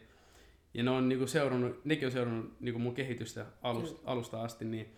Ja 0.74 0.84
ne 0.84 0.90
on 0.92 1.10
niinku 1.10 1.28
seurannut, 1.28 1.86
nekin 1.86 2.06
on 2.06 2.12
seurannut 2.12 2.54
niinku 2.60 2.80
mun 2.80 2.94
kehitystä 2.96 3.46
alusta, 3.62 4.00
alusta 4.06 4.42
asti, 4.42 4.66
niin 4.66 4.96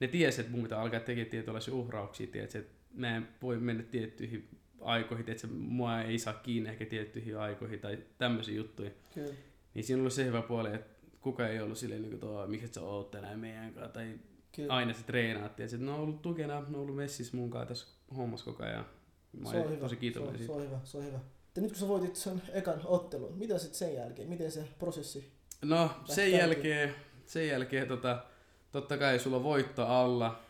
ne 0.00 0.08
tiesi, 0.08 0.40
että 0.40 0.52
mun 0.52 0.62
pitää 0.62 0.80
alkaa 0.80 1.00
tekemään 1.00 1.30
tietynlaisia 1.30 1.74
uhrauksia, 1.74 2.26
tiedätkö, 2.26 2.58
että 2.58 2.72
mä 2.94 3.16
en 3.16 3.28
voi 3.42 3.58
mennä 3.58 3.82
tiettyihin 3.82 4.48
aikoihin, 4.80 5.24
tiedätkö, 5.24 5.48
mua 5.50 6.00
ei 6.00 6.18
saa 6.18 6.34
kiinni 6.34 6.68
ehkä 6.68 6.86
tiettyihin 6.86 7.38
aikoihin 7.38 7.80
tai 7.80 7.98
tämmöisiä 8.18 8.54
juttuja. 8.54 8.90
Kyllä. 9.14 9.34
Niin 9.74 9.84
siinä 9.84 10.02
oli 10.02 10.10
se 10.10 10.24
hyvä 10.24 10.42
puoli, 10.42 10.74
että 10.74 10.98
kuka 11.20 11.48
ei 11.48 11.60
ollut 11.60 11.78
silleen 11.78 12.02
niin 12.02 12.20
kuin 12.20 12.50
miksi 12.50 12.68
sä 12.74 12.82
oot 12.82 13.10
tänään 13.10 13.40
meidän 13.40 13.74
kanssa, 13.74 13.92
tai 13.92 14.18
Kyllä. 14.56 14.74
aina 14.74 14.94
se 14.94 15.02
treenaat, 15.02 15.56
tiedätkö, 15.56 15.76
että 15.76 15.86
ne 15.86 15.92
on 15.92 16.00
ollut 16.00 16.22
tukena, 16.22 16.60
ne 16.60 16.66
on 16.66 16.82
ollut 16.82 16.96
messissä 16.96 17.36
mun 17.36 17.50
kanssa 17.50 17.68
tässä 17.68 17.86
hommassa 18.16 18.44
koko 18.44 18.64
ajan. 18.64 18.86
Mä 19.32 19.50
se 19.50 19.56
on 19.56 19.70
hyvä. 19.70 19.80
tosi 19.80 19.94
se, 19.94 20.00
kiitollinen 20.00 20.38
se 20.38 20.38
siitä. 20.38 20.54
on 20.54 20.62
hyvä, 20.62 20.78
se 20.84 20.98
on 20.98 21.04
hyvä. 21.04 21.18
Ja 21.56 21.62
nyt 21.62 21.70
kun 21.70 21.80
sä 21.80 21.88
voitit 21.88 22.16
sen 22.16 22.42
ekan 22.52 22.80
ottelun, 22.84 23.38
mitä 23.38 23.58
sitten 23.58 23.78
sen 23.78 23.94
jälkeen? 23.94 24.28
Miten 24.28 24.52
se 24.52 24.64
prosessi? 24.78 25.32
No, 25.62 25.90
sen 26.04 26.32
jälkeen, 26.32 26.94
sen 27.26 27.48
jälkeen 27.48 27.88
tota, 27.88 28.24
totta 28.72 28.98
kai 28.98 29.18
sulla 29.18 29.36
on 29.36 29.44
voitto 29.44 29.86
alla. 29.86 30.42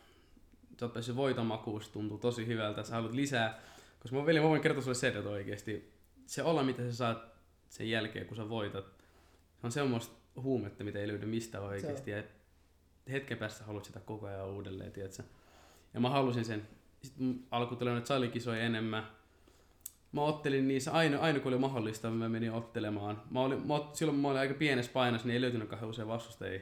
Totta 0.77 1.03
se 1.03 1.17
voitomakuus 1.17 1.89
tuntuu 1.89 2.19
tosi 2.19 2.47
hyvältä, 2.47 2.83
sä 2.83 2.95
haluat 2.95 3.13
lisää. 3.13 3.61
Koska 4.01 4.17
mä, 4.17 4.27
veli, 4.27 4.41
mä 4.41 4.49
voin 4.49 4.63
kertoa 4.63 4.83
sulle 4.83 4.95
sen, 4.95 5.17
että 5.17 5.31
oikeesti 5.31 5.93
se 6.27 6.43
olla, 6.43 6.63
mitä 6.63 6.83
sä 6.83 6.93
saat 6.93 7.19
sen 7.69 7.91
jälkeen, 7.91 8.27
kun 8.27 8.37
sä 8.37 8.49
voitat, 8.49 8.85
se 9.61 9.67
on 9.67 9.73
semmoista 9.73 10.15
huumetta, 10.43 10.85
mitä 10.85 10.99
ei 10.99 11.09
löydy 11.09 11.27
mistään 11.27 11.65
oikeesti. 11.65 12.11
Ja 12.11 12.23
hetken 13.11 13.39
päästä 13.39 13.65
haluat 13.65 13.85
sitä 13.85 14.01
koko 14.01 14.27
ajan 14.27 14.47
uudelleen, 14.47 14.93
tiedätkö? 14.93 15.23
Ja 15.95 16.01
mä 16.01 16.11
halusin 16.11 16.45
sen. 16.45 16.69
Sitten 17.03 17.27
mun 17.27 17.47
alkoi 17.51 17.77
tulla 17.77 17.93
noita 17.93 18.07
salikisoja 18.07 18.63
enemmän. 18.63 19.07
Mä 20.13 20.23
ottelin 20.23 20.69
niissä 20.69 20.93
aina, 20.93 21.19
aina 21.19 21.41
kun 21.41 21.53
oli 21.53 21.61
mahdollista, 21.61 22.11
mä 22.11 22.29
menin 22.29 22.53
ottelemaan. 22.53 23.23
Mä 23.31 23.41
olin, 23.41 23.67
mä, 23.67 23.75
silloin 23.93 24.19
mä 24.19 24.29
olin 24.29 24.41
aika 24.41 24.55
pienessä 24.55 24.93
painossa, 24.93 25.29
niin 25.29 25.35
ei 25.35 25.41
löytynyt 25.41 25.69
kauhean 25.69 25.91
usein 25.91 26.09
vastustajia. 26.09 26.61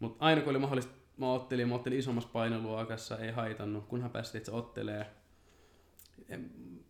Mutta 0.00 0.24
aina 0.24 0.40
kun 0.40 0.50
oli 0.50 0.58
mahdollista, 0.58 0.92
mä 1.16 1.32
ottelin, 1.32 1.68
mä 1.68 1.74
ottelin 1.74 1.98
isommassa 1.98 2.30
painoluokassa, 2.32 3.18
ei 3.18 3.30
haitannut, 3.30 3.86
kunhan 3.86 4.10
päästiin, 4.10 4.40
että 4.40 4.50
se 4.50 4.56
ottelee. 4.56 5.06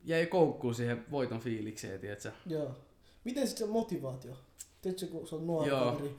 Jäi 0.04 0.26
koukkuun 0.26 0.74
siihen 0.74 1.04
voiton 1.10 1.40
fiilikseen, 1.40 2.00
tiedätkö? 2.00 2.32
Joo. 2.46 2.74
Miten 3.24 3.46
sitten 3.48 3.66
se 3.66 3.72
motivaatio? 3.72 4.36
Tiedätkö, 4.82 5.06
kun 5.06 5.28
se 5.28 5.34
on 5.34 5.46
nuori 5.46 5.68
Joo. 5.68 5.92
kaveri 5.92 6.16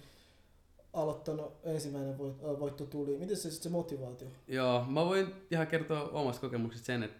aloittanut, 0.93 1.53
ensimmäinen 1.63 2.17
voit, 2.17 2.35
ö, 2.43 2.59
voitto 2.59 2.85
tuli, 2.85 3.17
miten 3.17 3.37
se 3.37 3.41
sitten 3.41 3.63
se 3.63 3.69
motivaatio? 3.69 4.27
Joo, 4.47 4.85
mä 4.85 5.05
voin 5.05 5.27
ihan 5.51 5.67
kertoa 5.67 6.01
omasta 6.09 6.41
kokemuksesta 6.41 6.85
sen, 6.85 7.03
että 7.03 7.19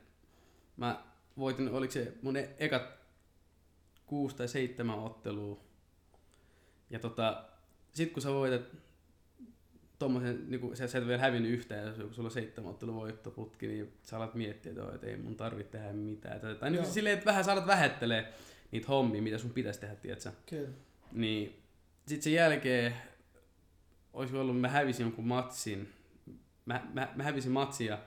mä 0.77 1.03
voitin, 1.37 1.69
oliko 1.73 1.91
se 1.91 2.13
mun 2.21 2.37
e- 2.37 2.55
ekat 2.59 2.83
kuusi 4.05 4.35
tai 4.35 4.47
seitsemän 4.47 4.99
ottelua. 4.99 5.59
Ja 6.89 6.99
tota, 6.99 7.43
sit 7.91 8.11
kun 8.13 8.21
sä 8.21 8.33
voitat 8.33 8.61
tommosen, 9.99 10.43
niinku, 10.47 10.75
sä, 10.75 10.87
sä 10.87 10.97
et 10.97 11.07
vielä 11.07 11.21
hävinnyt 11.21 11.51
yhtään, 11.51 11.87
jos 11.87 12.15
sulla 12.15 12.27
on 12.27 12.31
seitsemän 12.31 12.69
ottelun 12.69 12.95
voittoputki, 12.95 13.67
niin 13.67 13.93
sä 14.03 14.17
alat 14.17 14.35
miettiä, 14.35 14.71
että, 14.71 14.95
että 14.95 15.07
ei 15.07 15.17
mun 15.17 15.35
tarvitse 15.35 15.71
tehdä 15.71 15.93
mitään. 15.93 16.41
Tai, 16.41 16.55
tai 16.55 16.71
niin 16.71 16.85
silleen, 16.85 17.13
että 17.13 17.25
vähän 17.25 17.43
sä 17.43 17.51
alat 17.51 17.67
vähättelee 17.67 18.33
niitä 18.71 18.87
hommia, 18.87 19.21
mitä 19.21 19.37
sun 19.37 19.53
pitäisi 19.53 19.79
tehdä, 19.79 19.95
tiedätkö? 19.95 20.31
Kyllä. 20.45 20.69
Niin 21.11 21.61
sit 22.07 22.21
sen 22.21 22.33
jälkeen 22.33 22.93
olisi 24.13 24.37
ollut, 24.37 24.61
mä 24.61 24.67
hävisin 24.67 25.03
jonkun 25.03 25.27
matsin. 25.27 25.89
Mä, 26.65 26.87
mä, 26.93 27.07
mä 27.15 27.23
hävisin 27.23 27.51
matsin 27.51 27.87
ja 27.87 27.99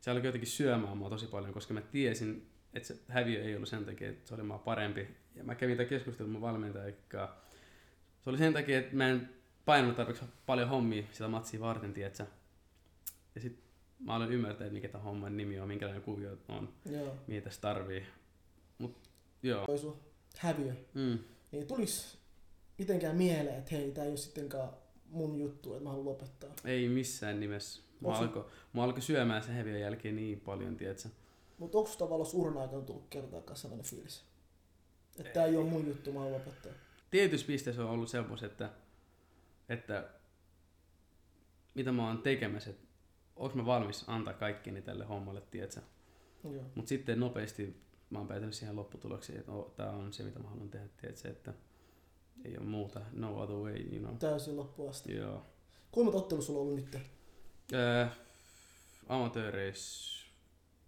se 0.00 0.10
alkoi 0.10 0.28
jotenkin 0.28 0.50
syömään 0.50 0.96
mua 0.96 1.10
tosi 1.10 1.26
paljon, 1.26 1.52
koska 1.52 1.74
mä 1.74 1.80
tiesin, 1.80 2.46
että 2.74 2.86
se 2.88 2.96
häviö 3.08 3.44
ei 3.44 3.56
ollut 3.56 3.68
sen 3.68 3.84
takia, 3.84 4.08
että 4.08 4.28
se 4.28 4.34
oli 4.34 4.42
mua 4.42 4.58
parempi. 4.58 5.08
Ja 5.34 5.44
mä 5.44 5.54
kävin 5.54 5.76
tämän 5.76 5.88
keskustelun 5.88 6.32
mun 6.32 6.40
valmentajan 6.40 6.92
kanssa. 7.08 7.36
Se 8.20 8.30
oli 8.30 8.38
sen 8.38 8.52
takia, 8.52 8.78
että 8.78 8.96
mä 8.96 9.08
en 9.08 9.28
painanut 9.68 9.96
tarpeeksi 9.96 10.24
paljon 10.46 10.68
hommia 10.68 11.02
sitä 11.12 11.28
matsia 11.28 11.60
varten, 11.60 11.92
tiedätkö? 11.92 12.26
Ja 13.34 13.40
sit 13.40 13.58
mä 13.98 14.14
aloin 14.14 14.32
ymmärtää, 14.32 14.66
että 14.66 14.74
mikä 14.74 14.88
tämän 14.88 15.04
homman 15.04 15.36
nimi 15.36 15.60
on, 15.60 15.68
minkälainen 15.68 16.02
kuvio 16.02 16.38
on, 16.48 16.72
Joo. 16.90 17.14
mitä 17.26 17.44
tässä 17.44 17.60
tarvii. 17.60 18.06
Mut 18.78 18.96
joo. 19.42 19.66
Toi 19.66 19.78
sun 19.78 20.00
häviö. 20.36 20.72
Mm. 20.94 21.18
Niin 21.52 21.66
tulis 21.66 22.18
mitenkään 22.78 23.16
mieleen, 23.16 23.58
että 23.58 23.70
hei, 23.74 23.90
tää 23.90 24.04
ei 24.04 24.10
ole 24.10 24.16
sittenkään 24.16 24.68
mun 25.10 25.38
juttu, 25.38 25.72
että 25.72 25.84
mä 25.84 25.90
haluan 25.90 26.06
lopettaa. 26.06 26.50
Ei 26.64 26.88
missään 26.88 27.40
nimessä. 27.40 27.82
Mä 28.00 28.08
Onks 28.08 28.20
alkoi, 28.20 28.44
mä 28.72 28.82
alkoi 28.82 29.02
syömään 29.02 29.42
sen 29.42 29.54
häviön 29.54 29.80
jälkeen 29.80 30.16
niin 30.16 30.40
paljon, 30.40 30.76
tiedätkö? 30.76 31.08
Mutta 31.58 31.78
onko 31.78 31.90
tavallaan 31.98 32.30
uran 32.34 32.58
aikana 32.58 32.82
tullut 32.82 33.06
kertaakaan 33.10 33.56
sellainen 33.56 33.86
fiilis? 33.86 34.24
Että 35.18 35.32
tää 35.32 35.46
ei 35.46 35.56
ole 35.56 35.70
mun 35.70 35.86
juttu, 35.86 36.12
mä 36.12 36.20
haluan 36.20 36.38
lopettaa. 36.38 36.72
Tietyssä 37.10 37.46
pisteessä 37.46 37.84
on 37.84 37.90
ollut 37.90 38.08
semmos, 38.08 38.42
että, 38.42 38.70
että 39.68 40.08
mitä 41.74 41.92
mä 41.92 42.06
oon 42.06 42.22
tekemässä, 42.22 42.70
että 42.70 42.86
onko 43.36 43.56
mä 43.56 43.66
valmis 43.66 44.04
antaa 44.06 44.34
kaikkeni 44.34 44.82
tälle 44.82 45.04
hommalle? 45.04 45.42
Joo. 46.44 46.64
Mutta 46.74 46.88
sitten 46.88 47.20
nopeasti 47.20 47.82
mä 48.10 48.18
oon 48.18 48.28
päätynyt 48.28 48.54
siihen 48.54 48.76
lopputulokseen, 48.76 49.38
että 49.38 49.52
oh, 49.52 49.74
tää 49.74 49.90
on 49.90 50.12
se, 50.12 50.22
mitä 50.22 50.38
mä 50.38 50.48
haluan 50.48 50.70
tehdä, 50.70 50.88
tiedätkö? 50.96 51.28
Että 51.28 51.54
ei 52.44 52.58
ole 52.58 52.66
muuta, 52.66 53.00
no 53.12 53.40
other 53.40 53.56
way, 53.56 53.76
you 53.76 53.98
know. 53.98 54.16
Täysin 54.16 54.56
loppuun 54.56 54.90
asti. 54.90 55.16
Joo. 55.16 55.46
Kuinka 55.92 56.12
monta 56.12 56.24
ottelua 56.24 56.42
sulla 56.42 56.60
on 56.60 56.66
ollut 56.66 56.76
nyt? 56.76 56.94
Äh, 57.74 58.18
amatööreissä 59.08 60.26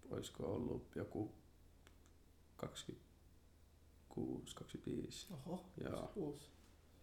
olisiko 0.09 0.55
ollut 0.55 0.95
joku 0.95 1.31
26, 2.55 4.55
25. 4.55 5.27
Oho, 5.33 5.65
Joo. 5.83 6.11
uusi. 6.15 6.49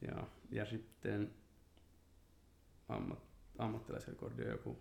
Ja, 0.00 0.26
ja 0.50 0.66
sitten 0.66 1.34
ammat, 2.88 3.18
ammattilaisrekordi 3.58 4.42
on 4.42 4.50
joku 4.50 4.78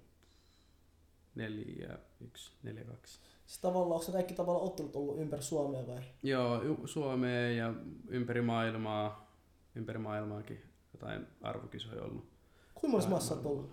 4, 1.36 1.98
1, 2.22 2.52
4, 2.64 2.84
2. 2.84 3.20
Siis 3.46 3.62
tavallaan, 3.62 4.00
onko 4.00 4.06
ne 4.08 4.14
kaikki 4.14 4.34
tavallaan 4.34 4.66
ottelut 4.66 4.96
ollut 4.96 5.20
ympäri 5.20 5.42
Suomea 5.42 5.88
vai? 5.88 6.02
Joo, 6.24 6.62
Suomeen 6.86 7.58
ja 7.58 7.74
ympäri 8.08 8.42
maailmaa, 8.42 9.32
ympäri 9.76 10.00
maailmaakin 10.00 10.64
jotain 10.94 11.28
arvokisoja 11.42 12.04
ollut. 12.04 12.30
Kuinka 12.74 12.92
monessa 12.92 13.10
maassa 13.10 13.36
oot 13.36 13.46
ollut? 13.46 13.72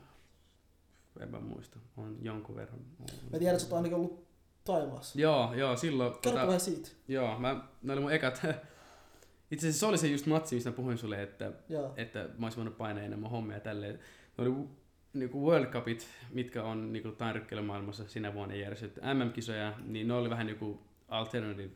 En 1.20 1.30
mä 1.30 1.40
muista, 1.40 1.78
on 1.96 2.16
jonkun 2.22 2.56
verran. 2.56 2.80
ollut. 2.98 3.30
Mä 3.32 3.38
tiedän, 3.38 3.54
että 3.54 3.58
sä 3.58 3.66
oot 3.66 3.76
ainakin 3.76 3.96
ollut 3.96 4.24
Taimaassa. 4.64 5.20
Joo, 5.20 5.54
joo, 5.54 5.76
silloin... 5.76 6.14
Kerro 6.22 6.46
vähän 6.46 6.60
siitä. 6.60 6.88
Joo, 7.08 7.38
mä, 7.38 7.68
ne 7.82 7.92
oli 7.92 8.00
mun 8.00 8.12
ekat... 8.12 8.40
Itse 9.50 9.66
asiassa 9.66 9.80
se 9.80 9.86
oli 9.86 9.98
se 9.98 10.06
just 10.06 10.26
matsi, 10.26 10.54
mistä 10.54 10.72
puhuin 10.72 10.98
sulle, 10.98 11.22
että, 11.22 11.52
Joo. 11.68 11.92
että 11.96 12.28
mä 12.38 12.46
olisin 12.46 12.56
voinut 12.56 12.78
painaa 12.78 13.04
enemmän 13.04 13.30
hommia 13.30 13.60
tälleen. 13.60 14.00
Ne 14.38 14.44
oli 14.44 14.68
niinku 15.12 15.46
World 15.46 15.66
Cupit, 15.66 16.08
mitkä 16.30 16.62
on 16.62 16.92
niinku 16.92 17.16
maailmassa 17.62 18.08
sinä 18.08 18.34
vuonna 18.34 18.54
järjestetty 18.54 19.00
MM-kisoja, 19.00 19.72
niin 19.84 20.08
ne 20.08 20.14
oli 20.14 20.30
vähän 20.30 20.46
niinku 20.46 20.80
alternative 21.08 21.70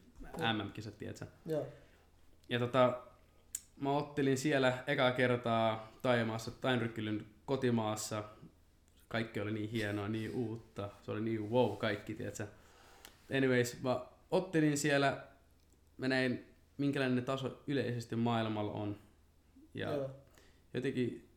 MM-kisat, 0.53 0.99
tiedätkö? 0.99 1.27
Joo. 1.47 1.67
Ja 2.49 2.59
tota, 2.59 3.03
mä 3.81 3.91
ottelin 3.91 4.39
siellä 4.39 4.85
ekaa 4.87 5.13
kertaa 5.13 5.93
Taimaassa, 6.03 6.51
Tainrykkilyn 6.51 7.27
kotimaassa. 7.47 8.25
Kaikki 9.09 9.41
oli 9.41 9.53
niin 9.53 9.71
hienoa, 9.71 10.09
niin 10.09 10.31
uutta. 10.35 10.91
Se 11.03 11.11
oli 11.11 11.21
niin 11.21 11.51
wow 11.51 11.77
kaikki, 11.77 12.15
tiedätkö? 12.15 12.47
Anyways, 13.37 13.83
mä 13.83 14.07
ottelin 14.31 14.79
siellä, 14.79 15.25
mä 15.97 16.09
näin 16.09 16.47
minkälainen 16.79 17.25
taso 17.25 17.63
yleisesti 17.67 18.17
maailmalla 18.17 18.73
on. 18.73 18.99
Ja 19.75 19.95
Joo. 19.95 20.11
jotenkin, 20.75 21.28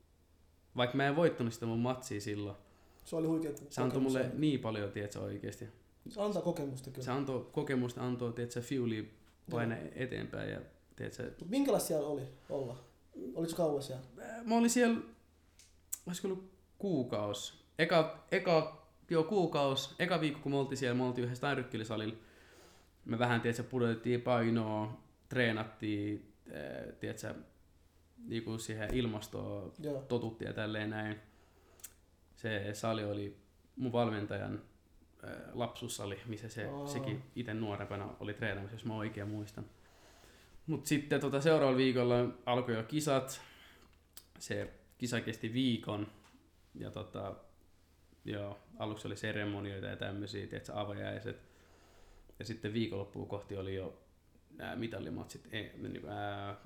vaikka 0.78 0.98
mä 0.98 1.08
en 1.08 1.16
voittanut 1.16 1.54
sitä 1.54 1.66
mun 1.66 1.80
matsia 1.80 2.22
silloin, 2.22 2.58
Se 3.06 3.16
oli 3.16 3.28
huikea 3.28 3.52
se 3.70 3.82
antoi 3.82 4.02
mulle 4.02 4.32
niin 4.34 4.60
paljon, 4.60 4.92
tiedätkö, 4.92 5.20
oikeesti. 5.20 5.68
Se 6.10 6.22
antaa 6.22 6.42
kokemusta 6.42 6.90
kyllä. 6.92 7.06
Se 7.06 7.12
antoi 7.12 7.50
kokemusta, 7.52 8.04
antoi, 8.04 8.34
tiedätkö, 8.34 8.62
fuelia 8.62 9.04
painaa 9.52 9.78
eteenpäin 9.96 10.50
ja, 10.50 10.62
tiedätkö, 10.96 11.32
Mut 11.40 11.50
minkälaista 11.50 11.88
siellä 11.88 12.08
oli 12.08 12.22
olla? 12.50 12.78
Olitko 13.36 13.58
kauan 13.58 13.84
siellä? 13.84 14.04
mä 14.46 14.58
olin 14.58 14.70
siellä, 14.70 15.02
olisiko 16.08 16.28
ollut 16.28 16.52
kuukaus. 16.78 17.66
Eka, 17.80 18.28
eka, 18.32 18.88
joo 19.10 19.24
kuukaus, 19.24 19.96
eka 20.00 20.22
viikko 20.22 20.40
kun 20.44 20.52
me 20.52 20.58
oltiin 20.58 20.78
siellä, 20.78 20.98
me 20.98 21.04
oltiin 21.04 21.26
yhdessä 21.26 21.42
Tainrykkilisalilla. 21.42 22.16
Me 23.06 23.20
vähän, 23.20 23.42
tiedätkö, 23.42 23.64
pudotettiin 23.64 24.22
painoa, 24.22 25.02
treenattiin, 25.30 26.34
äh, 26.48 26.96
tiedätkö, 28.22 28.30
niinku 28.30 28.58
siihen 28.58 28.94
ilmastoon 28.94 29.74
Joo. 29.80 30.02
totuttiin 30.02 30.48
ja 30.48 30.54
tälleen 30.54 30.90
näin. 30.90 31.20
Se 32.36 32.74
sali 32.74 33.04
oli 33.04 33.38
mun 33.76 33.92
valmentajan 33.92 34.62
äh, 35.24 35.32
lapsuussali, 35.54 36.20
missä 36.26 36.50
se, 36.50 36.68
Aa. 36.68 36.88
sekin 36.88 37.24
itse 37.36 37.54
nuorempana 37.54 38.16
oli 38.20 38.34
treenaamassa, 38.34 38.76
jos 38.76 38.86
mä 38.86 38.96
oikein 38.96 39.28
muistan. 39.28 39.66
Mutta 40.68 40.88
sitten 40.88 41.22
tota, 41.22 41.42
seuraavalla 41.42 41.78
viikolla 41.78 42.16
alkoi 42.46 42.76
jo 42.76 42.84
kisat. 42.84 43.42
Se 44.40 44.74
kisa 44.98 45.22
kesti 45.22 45.54
viikon. 45.54 46.08
Ja 46.76 46.92
tota, 46.92 47.36
joo, 48.26 48.60
aluksi 48.80 49.08
oli 49.08 49.16
seremonioita 49.16 49.88
ja 49.88 49.96
tämmöisiä, 49.96 50.48
tiedätkö, 50.48 50.72
avajaiset. 50.76 51.42
Ja 52.40 52.46
sitten 52.46 52.74
viikonloppuun 52.74 53.28
kohti 53.28 53.58
oli 53.58 53.76
jo 53.76 54.02
nämä 54.58 54.76
mitallimatsit, 54.76 55.48
ei, 55.52 55.72
niin, 55.78 56.10
ää, 56.10 56.58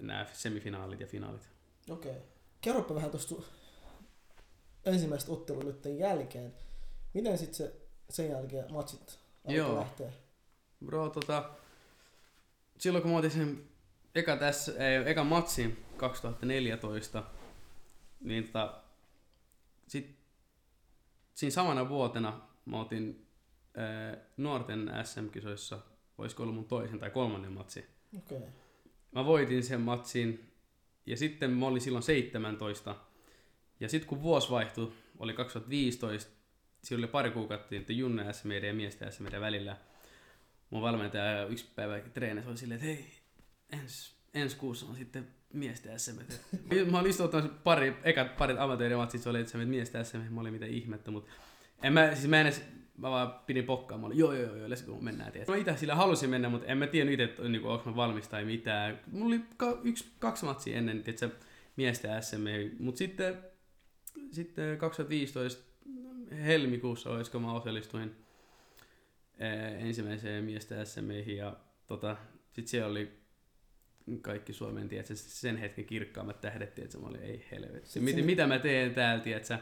nämä 0.00 0.26
semifinaalit 0.32 1.00
ja 1.00 1.06
finaalit. 1.06 1.48
Okei. 1.90 2.10
Okay. 2.10 2.22
Kerropa 2.60 2.94
vähän 2.94 3.10
tuosta 3.10 3.34
ensimmäistä 4.84 5.32
ottelua 5.32 5.62
nyt 5.62 5.84
jälkeen. 5.98 6.54
Miten 7.14 7.38
sitten 7.38 7.54
se 7.54 7.74
sen 8.10 8.30
jälkeen 8.30 8.72
matsit 8.72 9.18
Joo. 9.48 9.76
lähteä? 9.76 10.12
Bro, 10.84 11.10
tota, 11.10 11.50
silloin 12.78 13.02
kun 13.02 13.10
mä 13.10 13.18
otin 13.18 13.30
sen 13.30 13.64
eka, 14.14 14.36
tässä, 14.36 14.72
ei, 14.72 15.10
eka 15.10 15.24
matsin 15.24 15.84
2014, 15.96 17.22
niin 18.20 18.44
tota, 18.44 18.82
sit, 19.88 20.16
siinä 21.34 21.50
samana 21.54 21.88
vuotena 21.88 22.40
mä 22.64 22.80
otin 22.80 23.26
ää, 23.76 24.16
nuorten 24.36 24.92
SM-kisoissa, 25.04 25.78
olisiko 26.18 26.42
ollut 26.42 26.54
mun 26.54 26.64
toisen 26.64 26.98
tai 26.98 27.10
kolmannen 27.10 27.52
matsi. 27.52 27.86
Okei. 28.18 28.38
Okay. 28.38 28.50
Mä 29.12 29.24
voitin 29.24 29.62
sen 29.62 29.80
matsin 29.80 30.52
ja 31.06 31.16
sitten 31.16 31.50
mä 31.50 31.66
olin 31.66 31.80
silloin 31.80 32.02
17. 32.02 32.96
Ja 33.80 33.88
sitten 33.88 34.08
kun 34.08 34.22
vuosi 34.22 34.50
vaihtui, 34.50 34.92
oli 35.18 35.32
2015, 35.32 36.30
siinä 36.82 37.00
oli 37.00 37.06
pari 37.06 37.30
kuukautta 37.30 37.66
niitä 37.70 37.92
Junne 37.92 38.32
SMD 38.32 38.64
ja 38.64 38.74
miesten 38.74 39.12
SMD 39.12 39.40
välillä. 39.40 39.76
Mun 40.70 40.82
valmentaja 40.82 41.46
yksi 41.46 41.66
päivä 41.74 42.00
treenissä 42.00 42.50
oli 42.50 42.58
silleen, 42.58 42.80
että 42.80 42.86
hei, 42.86 43.06
ensi 43.72 44.16
ens 44.34 44.54
kuussa 44.54 44.86
on 44.86 44.96
sitten 44.96 45.28
miesten 45.52 46.00
SMD. 46.00 46.32
mä 46.90 46.98
olin 46.98 47.10
istuttanut 47.10 47.64
pari, 47.64 47.96
ekat 48.02 48.36
parit 48.36 48.58
amatöörimatsit, 48.58 49.22
se 49.22 49.28
oli 49.28 49.40
että 49.40 49.58
miesten 49.58 50.04
SMD, 50.04 50.28
mä 50.30 50.40
olin 50.40 50.52
mitä 50.52 50.66
ihmettä, 50.66 51.10
mutta 51.10 51.30
en 51.82 51.92
mä, 51.92 52.14
siis 52.14 52.28
mä 52.28 52.40
en 52.40 52.46
edes, 52.46 52.62
mä 52.98 53.10
vaan 53.10 53.34
pidin 53.46 53.64
pokkaa, 53.64 53.98
mä 53.98 54.06
olin 54.06 54.18
joo 54.18 54.32
joo 54.32 54.56
joo, 54.56 54.68
let's 54.68 54.86
go, 54.86 55.00
mennään 55.00 55.32
tietysti. 55.32 55.52
Mä 55.52 55.58
itse 55.58 55.76
sillä 55.76 55.94
halusin 55.94 56.30
mennä, 56.30 56.48
mutta 56.48 56.66
en 56.66 56.78
mä 56.78 56.86
tiennyt 56.86 57.12
itse, 57.12 57.24
että 57.24 57.48
niinku, 57.48 57.68
onko 57.68 57.90
mä 57.90 57.96
valmis 57.96 58.28
tai 58.28 58.44
mitään. 58.44 59.00
Mulla 59.12 59.26
oli 59.26 59.40
ka- 59.56 59.78
yksi, 59.84 60.04
kaksi 60.18 60.44
matsia 60.44 60.76
ennen, 60.76 61.02
tietysti, 61.02 61.46
miesten 61.76 62.22
SM, 62.22 62.44
mutta 62.78 62.98
sitten, 62.98 63.38
sitten 64.32 64.78
2015 64.78 65.62
helmikuussa, 66.44 67.10
olisiko 67.10 67.40
mä 67.40 67.52
osallistuin 67.52 68.16
eh, 69.38 69.86
ensimmäiseen 69.86 70.44
miesten 70.44 70.86
SMihin 70.86 71.36
ja 71.36 71.56
tota, 71.86 72.16
sitten 72.52 72.68
siellä 72.68 72.90
oli 72.90 73.25
kaikki 74.22 74.52
Suomen, 74.52 74.88
tiedätkö, 74.88 75.16
sen 75.16 75.56
hetken 75.56 75.84
kirkkaammat 75.84 76.40
tähdet, 76.40 76.74
tiedätkö, 76.74 76.98
mä 76.98 77.06
olin, 77.06 77.22
ei 77.22 77.44
helvetti, 77.50 78.00
mitä, 78.00 78.10
sinne- 78.10 78.22
mitä 78.26 78.46
mä 78.46 78.58
teen 78.58 78.94
täällä, 78.94 79.24
tiedätkö. 79.24 79.58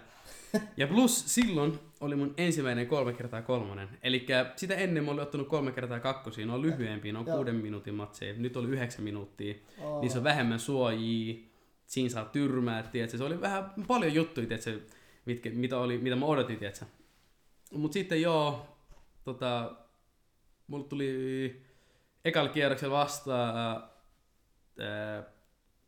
Ja 0.77 0.87
plus 0.87 1.35
silloin 1.35 1.79
oli 2.01 2.17
mun 2.17 2.35
ensimmäinen 2.37 2.87
kolme 2.87 3.13
kertaa 3.13 3.43
kolmonen. 3.43 3.89
Eli 4.03 4.27
sitä 4.57 4.75
ennen 4.75 5.05
mä 5.05 5.11
olin 5.11 5.23
ottanut 5.23 5.49
kolme 5.49 5.73
kertaa 5.73 6.01
kakkosia, 6.01 6.47
ne 6.47 6.53
on 6.53 6.63
lyhyempiä, 6.63 7.13
ne 7.13 7.19
on 7.19 7.27
Joo. 7.27 7.37
kuuden 7.37 7.55
minuutin 7.55 7.95
matseja. 7.95 8.35
Nyt 8.37 8.57
oli 8.57 8.69
yhdeksän 8.69 9.05
minuuttia. 9.05 9.55
Aa, 9.85 10.01
Niissä 10.01 10.19
on 10.19 10.25
vähemmän 10.25 10.59
suojia 10.61 11.35
siinä 11.87 12.09
saa 12.11 12.25
tyrmää, 12.25 12.83
tiedätkö? 12.83 13.19
Se 13.19 13.25
oli 13.25 13.41
vähän 13.41 13.73
paljon 13.87 14.15
juttuja, 14.15 14.47
tiedätkö? 14.47 14.81
Mitkä, 15.25 15.51
mitä, 15.51 15.79
oli, 15.79 15.99
mitä 15.99 16.17
mä 16.17 16.27
odotin, 16.27 16.59
tiedätkö? 16.59 16.85
Mut 17.73 17.93
sitten 17.93 18.23
joo, 18.23 18.67
tota, 19.25 19.77
mulla 20.67 20.85
tuli 20.85 21.61
ekalla 22.25 22.49
kierroksella 22.49 22.99
vastaan 22.99 23.83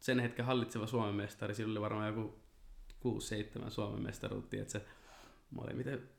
sen 0.00 0.20
hetken 0.20 0.44
hallitseva 0.44 0.86
Suomen 0.86 1.14
mestari, 1.14 1.54
sillä 1.54 1.72
oli 1.72 1.80
varmaan 1.80 2.06
joku 2.08 2.34
6-7 3.66 3.70
Suomen 3.70 4.02
mestaruutta, 4.02 4.56
että 4.56 4.72
se, 4.72 4.82
mä 5.50 5.62
olin 5.62 5.78
vittua 5.78 6.16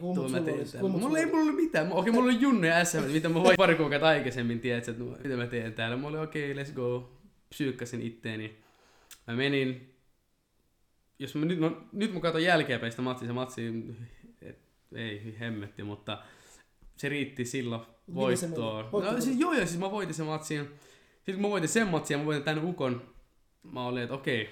kummut 0.00 0.16
mä 0.16 0.28
sulla 0.28 0.40
teen 0.40 0.58
täällä. 0.58 0.80
Kummut 0.80 1.00
Mulla 1.00 1.18
ei 1.18 1.24
sulla 1.24 1.36
mulla 1.36 1.50
ollut 1.50 1.64
mitään, 1.64 1.92
okei 1.92 2.12
mulla 2.12 2.32
oli 2.32 2.40
junnu 2.40 2.66
ja 2.66 2.84
SM, 2.84 3.02
mitä 3.12 3.28
mä 3.28 3.34
voin 3.34 3.56
pari 3.56 3.74
kuukautta 3.74 4.08
aikaisemmin, 4.08 4.60
tiedätkö, 4.60 4.90
että 4.90 5.04
no, 5.04 5.16
mitä 5.24 5.36
mä 5.36 5.46
teen 5.46 5.72
täällä. 5.72 5.96
Mä 5.96 6.06
olin 6.06 6.20
okei, 6.20 6.52
okay, 6.52 6.64
let's 6.64 6.72
go, 6.72 7.18
psyykkäsin 7.48 8.02
itteeni. 8.02 8.58
Mä 9.26 9.34
menin, 9.34 9.94
jos 11.18 11.34
mä 11.34 11.44
nyt, 11.44 11.58
no, 11.58 11.82
nyt 11.92 12.14
mä 12.14 12.20
katson 12.20 12.42
jälkeenpäin 12.42 12.92
sitä 12.92 13.02
matsia, 13.02 13.26
se 13.26 13.32
matsi, 13.32 13.62
et, 14.42 14.58
ei 14.94 15.36
hemmetti, 15.40 15.82
mutta 15.82 16.22
se 16.96 17.08
riitti 17.08 17.44
silloin 17.44 17.82
voittoon. 18.14 18.88
No, 18.92 19.20
siis, 19.20 19.40
joo, 19.40 19.52
joo, 19.52 19.66
siis 19.66 19.80
mä 19.80 19.90
voitin 19.90 20.14
sen 20.14 20.26
matsin. 20.26 20.68
Sitten 21.26 21.40
mä 21.40 21.50
voitin 21.50 21.68
sen 21.68 21.88
matsin 21.88 22.14
ja 22.14 22.18
mä 22.18 22.24
voitin 22.24 22.42
tän 22.42 22.64
ukon, 22.64 23.02
mä 23.62 23.86
olin, 23.86 24.02
että 24.02 24.14
okei, 24.14 24.50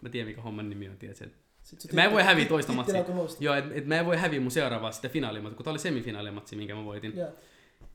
mä 0.00 0.08
tiedän 0.08 0.28
mikä 0.28 0.40
homman 0.40 0.70
nimi 0.70 0.88
on, 0.88 0.96
tiedätkö. 0.96 1.28
Sitten 1.62 1.94
Mä 1.94 2.04
en 2.04 2.12
voi 2.12 2.22
häviä 2.22 2.44
toista 2.44 2.72
matsia. 2.72 3.04
Joo, 3.40 3.54
et, 3.54 3.64
et 3.72 3.86
mä 3.86 3.96
en 3.96 4.06
voi 4.06 4.16
häviä 4.16 4.40
mun 4.40 4.50
seuraavaa 4.50 4.92
sitä 4.92 5.08
finaalimatsia, 5.08 5.56
kun 5.56 5.64
tää 5.64 5.70
oli 5.70 5.78
semifinaalimatsi, 5.78 6.56
minkä 6.56 6.74
mä 6.74 6.84
voitin. 6.84 7.16
Joo. 7.16 7.28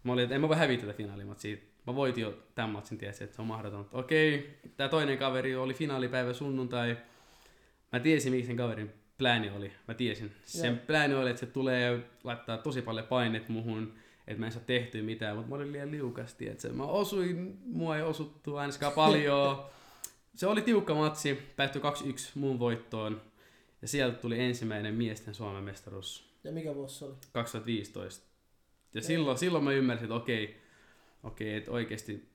Mä 0.04 0.14
olin, 0.14 0.24
että 0.24 0.36
en 0.36 0.42
mä 0.42 0.48
voi 0.48 0.58
häviä 0.58 0.78
tätä 0.78 0.94
finaalimatsia. 0.94 1.58
Mä 1.88 1.96
voitin 1.96 2.22
jo 2.22 2.38
tämän 2.56 2.70
matsin, 2.70 2.98
tiesin, 2.98 3.24
että 3.24 3.36
se 3.36 3.42
on 3.42 3.48
mahdoton. 3.48 3.90
Okei, 3.92 4.60
tää 4.78 4.90
toinen 4.90 5.18
kaveri 5.18 5.56
oli 5.56 5.74
finaalipäivä 5.74 6.34
sunnuntai. 6.34 6.98
Mä 7.92 8.00
tiesin, 8.00 8.34
mikä 8.34 8.48
sen 8.48 8.58
kaverin 8.58 8.94
plääni 9.18 9.50
oli. 9.50 9.72
Mä 9.88 9.94
tiesin. 9.94 10.32
Sen 10.46 10.74
Joo. 10.74 10.84
plääni 10.88 11.14
oli, 11.14 11.30
että 11.30 11.40
se 11.40 11.46
tulee 11.46 12.00
laittaa 12.24 12.58
tosi 12.58 12.82
paljon 12.82 13.08
painet 13.08 13.50
muhun, 13.50 13.94
että 14.28 14.40
mä 14.40 14.46
en 14.46 14.52
saa 14.52 14.64
tehtyä 14.66 15.04
mitään, 15.04 15.36
mutta 15.36 15.50
mä 15.50 15.56
olin 15.56 15.72
liian 15.72 15.92
liukasti, 15.92 16.50
että 16.50 16.62
se, 16.62 16.70
mä 16.70 16.84
osuin, 16.84 17.60
mua 17.66 17.98
ei 17.98 18.04
osuttu 18.04 18.56
ainakaan 18.56 18.94
paljon. 18.94 19.66
se 20.36 20.48
oli 20.48 20.62
tiukka 20.62 20.96
matsi, 20.96 21.40
päättyi 21.56 21.82
2-1 21.82 21.86
mun 22.36 22.60
voittoon. 22.60 23.22
Ja 23.82 23.88
sieltä 23.88 24.18
tuli 24.18 24.40
ensimmäinen 24.40 24.96
miesten 24.96 25.36
Suomen 25.36 25.64
mestaruus 25.64 26.34
Ja 26.44 26.52
mikä 26.52 26.76
vuosi 26.76 27.00
se 27.00 27.06
oli? 27.06 27.16
2015. 27.32 28.28
Ja 28.94 29.02
silloin, 29.02 29.38
silloin 29.38 29.64
mä 29.64 29.72
ymmärsin, 29.72 30.06
että 30.06 30.16
okei, 30.16 30.62
okei, 31.24 31.56
että 31.56 31.72
oikeasti 31.72 32.30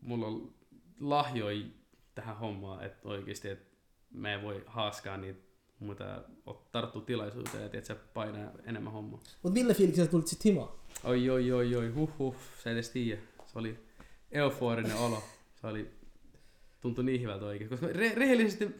mulla 0.00 0.26
on 0.26 0.54
lahjoi 1.00 1.66
tähän 2.14 2.36
hommaan, 2.36 2.84
että 2.84 3.08
oikeasti, 3.08 3.48
että 3.48 3.76
mä 4.10 4.34
en 4.34 4.42
voi 4.42 4.62
haaskaa 4.66 5.16
niitä 5.16 5.45
ot- 5.82 6.54
tarttua 6.72 7.02
tilaisuuteen 7.02 7.62
ja 7.62 7.68
tiedät, 7.68 7.84
se 7.84 7.94
painaa 7.94 8.50
enemmän 8.64 8.92
hommaa. 8.92 9.20
Mut 9.42 9.52
millä 9.52 9.74
fiiliksellä 9.74 10.10
tulit 10.10 10.26
sit 10.26 10.44
himaan? 10.44 10.68
Oi, 11.04 11.30
oi, 11.30 11.52
oi, 11.52 11.76
oi, 11.76 11.88
huh, 11.88 12.10
huh, 12.18 12.36
sä 12.64 12.70
edes 12.70 12.90
tiedä. 12.90 13.20
Se 13.46 13.58
oli 13.58 13.78
euforinen 14.32 14.96
olo. 14.96 15.22
Se 15.60 15.66
oli, 15.66 15.90
tuntui 16.80 17.04
niin 17.04 17.22
hyvältä 17.22 17.44
oikein. 17.44 17.70
Koska 17.70 17.86
re- 17.86 18.16
rehellisesti 18.16 18.76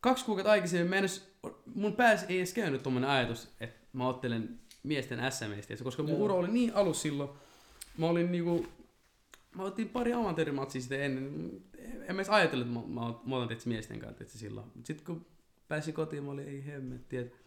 kaksi 0.00 0.24
kuukautta 0.24 0.50
aikaisemmin 0.50 0.90
mä 0.90 0.96
en 0.96 1.00
edes, 1.00 1.28
mun 1.74 1.96
päässä 1.96 2.26
ei 2.26 2.38
edes 2.38 2.52
käynyt 2.52 2.82
tommonen 2.82 3.10
ajatus, 3.10 3.48
että 3.60 3.86
mä 3.92 4.08
ottelen 4.08 4.60
miesten 4.82 5.32
SMistä, 5.32 5.84
koska 5.84 6.02
mun 6.02 6.22
uro 6.22 6.36
oli 6.36 6.48
niin 6.48 6.74
alus 6.74 7.02
silloin. 7.02 7.30
Mä 7.98 8.06
olin 8.06 8.32
niinku, 8.32 8.66
mä 9.56 9.62
otin 9.62 9.88
pari 9.88 10.12
amatöörimatsia 10.12 10.80
sitten 10.80 11.02
ennen. 11.02 11.50
En 11.78 12.16
mä 12.16 12.22
edes 12.22 12.28
ajatellut, 12.30 12.66
että 12.66 12.78
mä, 12.78 13.00
mä, 13.00 13.14
mä 13.24 13.36
otan 13.36 13.48
tietysti 13.48 13.68
miesten 13.68 13.98
kanssa 13.98 14.18
tietysti 14.18 14.38
silloin. 14.38 14.66
Sitten 14.84 15.06
kun 15.06 15.26
pääsin 15.68 15.94
kotiin, 15.94 16.24
mä 16.24 16.30
olin, 16.30 16.48
ei 16.48 16.66
hemmetti, 16.66 17.16
että 17.16 17.38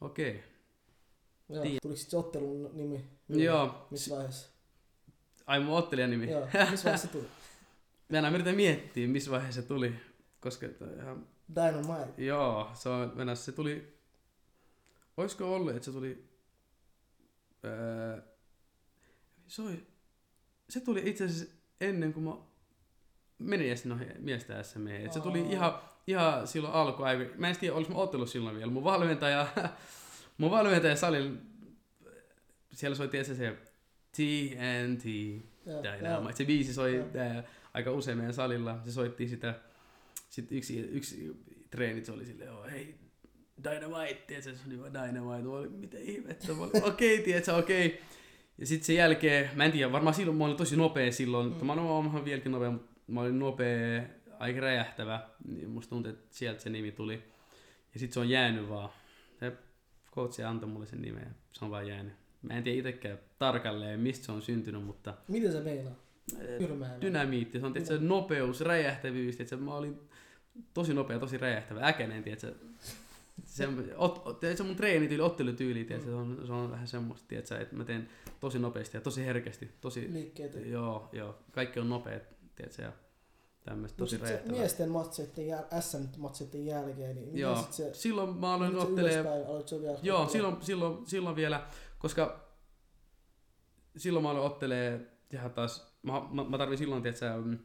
okei. 0.00 0.30
Okay. 0.30 0.40
Joo. 1.48 1.64
Tuliko 1.82 1.96
sit 1.96 2.10
se 2.10 2.16
ottelun 2.16 2.70
nimi? 2.72 3.04
Joo, 3.28 3.86
Missä 3.90 4.14
vaiheessa? 4.14 4.48
ai 5.46 5.60
mun 5.60 5.78
ottelijan 5.78 6.10
nimi. 6.10 6.30
Joo. 6.30 6.48
Missä 6.70 6.84
vaiheessa 6.84 7.06
se 7.06 7.12
tuli? 7.12 7.26
Mä 8.08 8.18
enää 8.18 8.30
yritän 8.30 8.56
miettiä, 8.56 9.08
missä 9.08 9.30
vaiheessa 9.30 9.62
se 9.62 9.68
tuli. 9.68 9.94
Koska 10.40 10.66
ihan, 10.96 11.26
Dynamite. 11.54 12.24
joo, 12.24 12.70
se 12.74 12.88
on 12.88 13.12
mennessä, 13.14 13.44
se 13.44 13.52
tuli, 13.52 13.98
oisko 15.16 15.54
ollut, 15.54 15.70
että 15.74 15.84
se 15.84 15.92
tuli, 15.92 16.28
ää, 17.62 18.22
se, 19.46 19.62
oli, 19.62 19.86
se 20.68 20.80
tuli 20.80 21.02
itse 21.04 21.24
asiassa 21.24 21.54
ennen 21.80 22.12
kuin 22.12 22.24
mä 22.24 22.36
menin 23.38 23.66
edes 23.66 23.84
noihin 23.84 24.12
miestä 24.18 24.62
SM. 24.62 24.86
Et 24.86 25.12
se 25.12 25.20
tuli 25.20 25.40
ihan, 25.40 25.82
ihan 26.06 26.46
silloin 26.46 26.74
alkuaikoina. 26.74 27.32
Mä 27.36 27.48
en 27.48 27.56
tiedä, 27.56 27.74
olis 27.74 27.88
mä 27.88 27.94
ottelut 27.94 28.30
silloin 28.30 28.56
vielä. 28.56 28.72
Mun 28.72 28.84
valmentaja, 28.84 29.46
mun 30.38 30.50
valmentaja 30.50 30.96
salilla, 30.96 31.36
siellä 32.72 32.96
soi 32.96 33.08
tietysti 33.08 33.34
se 33.34 33.56
TNT, 34.12 35.04
Dynamite. 35.82 36.36
Se 36.36 36.44
biisi 36.44 36.74
soi 36.74 37.04
tää, 37.12 37.42
aika 37.74 37.90
usein 37.90 38.18
meidän 38.18 38.34
salilla. 38.34 38.78
Se 38.84 38.92
soitti 38.92 39.28
sitä. 39.28 39.54
Sitten 40.30 40.58
yksi, 40.58 40.80
yksi 40.80 41.42
treenit 41.70 42.04
se 42.04 42.12
oli 42.12 42.24
silleen, 42.24 42.52
oh, 42.52 42.70
hei, 42.70 42.94
Dynamite, 43.64 44.22
tiedätkö, 44.26 44.54
se 44.54 44.60
oli 44.66 44.80
vaan 44.80 44.94
Dynamite. 44.94 45.42
Mä 45.42 45.50
olin, 45.50 45.72
mitä 45.72 45.98
ihmettä, 46.00 46.52
olin, 46.52 46.84
okei, 46.84 47.14
okay, 47.14 47.24
tiedätkö, 47.24 47.54
okei. 47.56 47.86
Okay. 47.86 47.98
Ja 48.58 48.66
sitten 48.66 48.86
sen 48.86 48.96
jälkeen, 48.96 49.50
mä 49.54 49.64
en 49.64 49.72
tiedä, 49.72 49.92
varmaan 49.92 50.14
silloin 50.14 50.38
mä 50.38 50.44
olin 50.44 50.56
tosi 50.56 50.76
nopea 50.76 51.12
silloin. 51.12 51.48
Mm. 51.48 51.60
Mm. 51.60 51.66
Mä 51.66 51.72
olen 51.72 52.24
vieläkin 52.24 52.52
nopea, 52.52 52.70
mutta 52.70 52.90
mä 53.06 53.20
olin 53.20 53.38
nopea, 53.38 54.02
aika 54.40 54.60
räjähtävä. 54.60 55.20
Niin 55.48 55.70
musta 55.70 55.90
tuntuu, 55.90 56.12
että 56.12 56.26
sieltä 56.30 56.60
se 56.60 56.70
nimi 56.70 56.92
tuli. 56.92 57.22
Ja 57.94 58.00
sitten 58.00 58.14
se 58.14 58.20
on 58.20 58.28
jäänyt 58.28 58.68
vaan. 58.68 58.90
Se 59.40 59.52
coachi 60.14 60.42
antoi 60.44 60.68
mulle 60.68 60.86
sen 60.86 61.02
nimen 61.02 61.22
ja 61.22 61.30
se 61.52 61.64
on 61.64 61.70
vaan 61.70 61.88
jäänyt. 61.88 62.12
Mä 62.42 62.54
en 62.54 62.62
tiedä 62.64 62.78
itsekään 62.78 63.18
tarkalleen, 63.38 64.00
mistä 64.00 64.26
se 64.26 64.32
on 64.32 64.42
syntynyt, 64.42 64.84
mutta 64.84 65.14
Miten 65.28 65.52
se 65.52 65.60
meinaa? 65.60 65.94
Tyrmäämään. 66.58 67.00
dynamiitti, 67.00 67.60
se 67.60 67.66
on 67.66 67.72
tietysti, 67.72 67.98
nopeus, 67.98 68.60
räjähtävyys, 68.60 69.36
tietysti, 69.36 69.56
mä 69.56 69.74
olin 69.74 70.00
tosi 70.74 70.94
nopea, 70.94 71.18
tosi 71.18 71.38
räjähtävä, 71.38 71.86
äkäinen, 71.86 72.22
tietysti, 72.22 72.66
se, 73.44 73.68
ot, 73.96 74.22
ot, 74.24 74.40
se 74.56 74.62
mun 74.62 74.76
treenityyli, 74.76 75.22
ottelutyyli, 75.22 75.84
tietysti, 75.84 76.10
se, 76.10 76.16
on, 76.16 76.42
se 76.46 76.52
on 76.52 76.70
vähän 76.70 76.88
semmoista, 76.88 77.28
tietysti, 77.28 77.54
että 77.54 77.76
mä 77.76 77.84
teen 77.84 78.08
tosi 78.40 78.58
nopeasti 78.58 78.96
ja 78.96 79.00
tosi 79.00 79.26
herkästi, 79.26 79.70
tosi, 79.80 80.12
Liikkeet. 80.12 80.66
joo, 80.66 81.08
joo, 81.12 81.38
kaikki 81.52 81.80
on 81.80 81.88
nopeet, 81.88 82.28
tietysti, 82.56 82.82
ja 82.82 82.92
tämmöistä 83.64 83.98
tosi 83.98 84.16
sit 84.16 84.26
se 84.26 84.42
miesten 84.50 84.90
matseiden 84.90 85.44
jäl- 85.46 85.80
SM-matseiden 85.80 86.66
jälkeen, 86.66 87.16
niin 87.16 87.38
Joo, 87.38 87.66
se... 87.70 87.94
silloin 87.94 88.36
mä 88.36 88.54
aloin 88.54 88.76
ottelee, 88.76 89.24
Joo, 90.02 90.28
silloin, 90.28 90.56
silloin, 90.60 91.06
silloin 91.06 91.36
vielä, 91.36 91.66
koska 91.98 92.50
silloin 93.96 94.22
mä 94.22 94.30
aloin 94.30 94.46
ottelee 94.46 95.06
tehdä 95.28 95.48
taas, 95.48 95.94
mä, 96.02 96.12
mä, 96.32 96.44
mä 96.44 96.58
tarvin 96.58 96.78
silloin, 96.78 97.06
että 97.06 97.36
mm, 97.44 97.58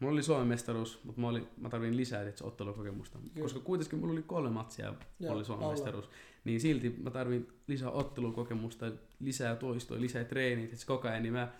mulla 0.00 0.12
oli 0.12 0.22
Suomen 0.22 0.46
mestaruus, 0.46 1.04
mutta 1.04 1.20
mä, 1.20 1.28
olin, 1.28 1.48
mä 1.56 1.68
tarvin 1.68 1.96
lisää 1.96 2.22
tietysti, 2.22 2.46
ottelukokemusta. 2.46 3.18
Kyllä. 3.18 3.42
Koska 3.42 3.60
kuitenkin 3.60 3.98
mulla 3.98 4.12
oli 4.12 4.22
kolme 4.22 4.50
matsia 4.50 4.94
ja 5.20 5.32
oli 5.32 5.44
Suomen 5.44 5.64
alla. 5.64 5.74
mestaruus. 5.74 6.08
Niin 6.44 6.60
silti 6.60 6.90
mä 7.02 7.10
tarvin 7.10 7.48
lisää 7.66 7.90
ottelukokemusta, 7.90 8.86
lisää 9.20 9.56
toistoa, 9.56 10.00
lisää 10.00 10.24
treenit, 10.24 10.72
että 10.72 10.86
koko 10.86 11.08
ajan, 11.08 11.22
niin 11.22 11.32
mä 11.32 11.52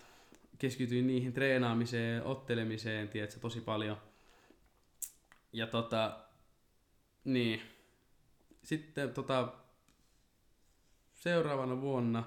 keskityin 0.59 1.07
niihin 1.07 1.33
treenaamiseen, 1.33 2.23
ottelemiseen, 2.23 3.09
tiedätkö, 3.09 3.39
tosi 3.39 3.61
paljon. 3.61 3.97
Ja 5.53 5.67
tota, 5.67 6.19
niin. 7.23 7.61
Sitten 8.63 9.13
tota, 9.13 9.53
seuraavana 11.13 11.81
vuonna 11.81 12.23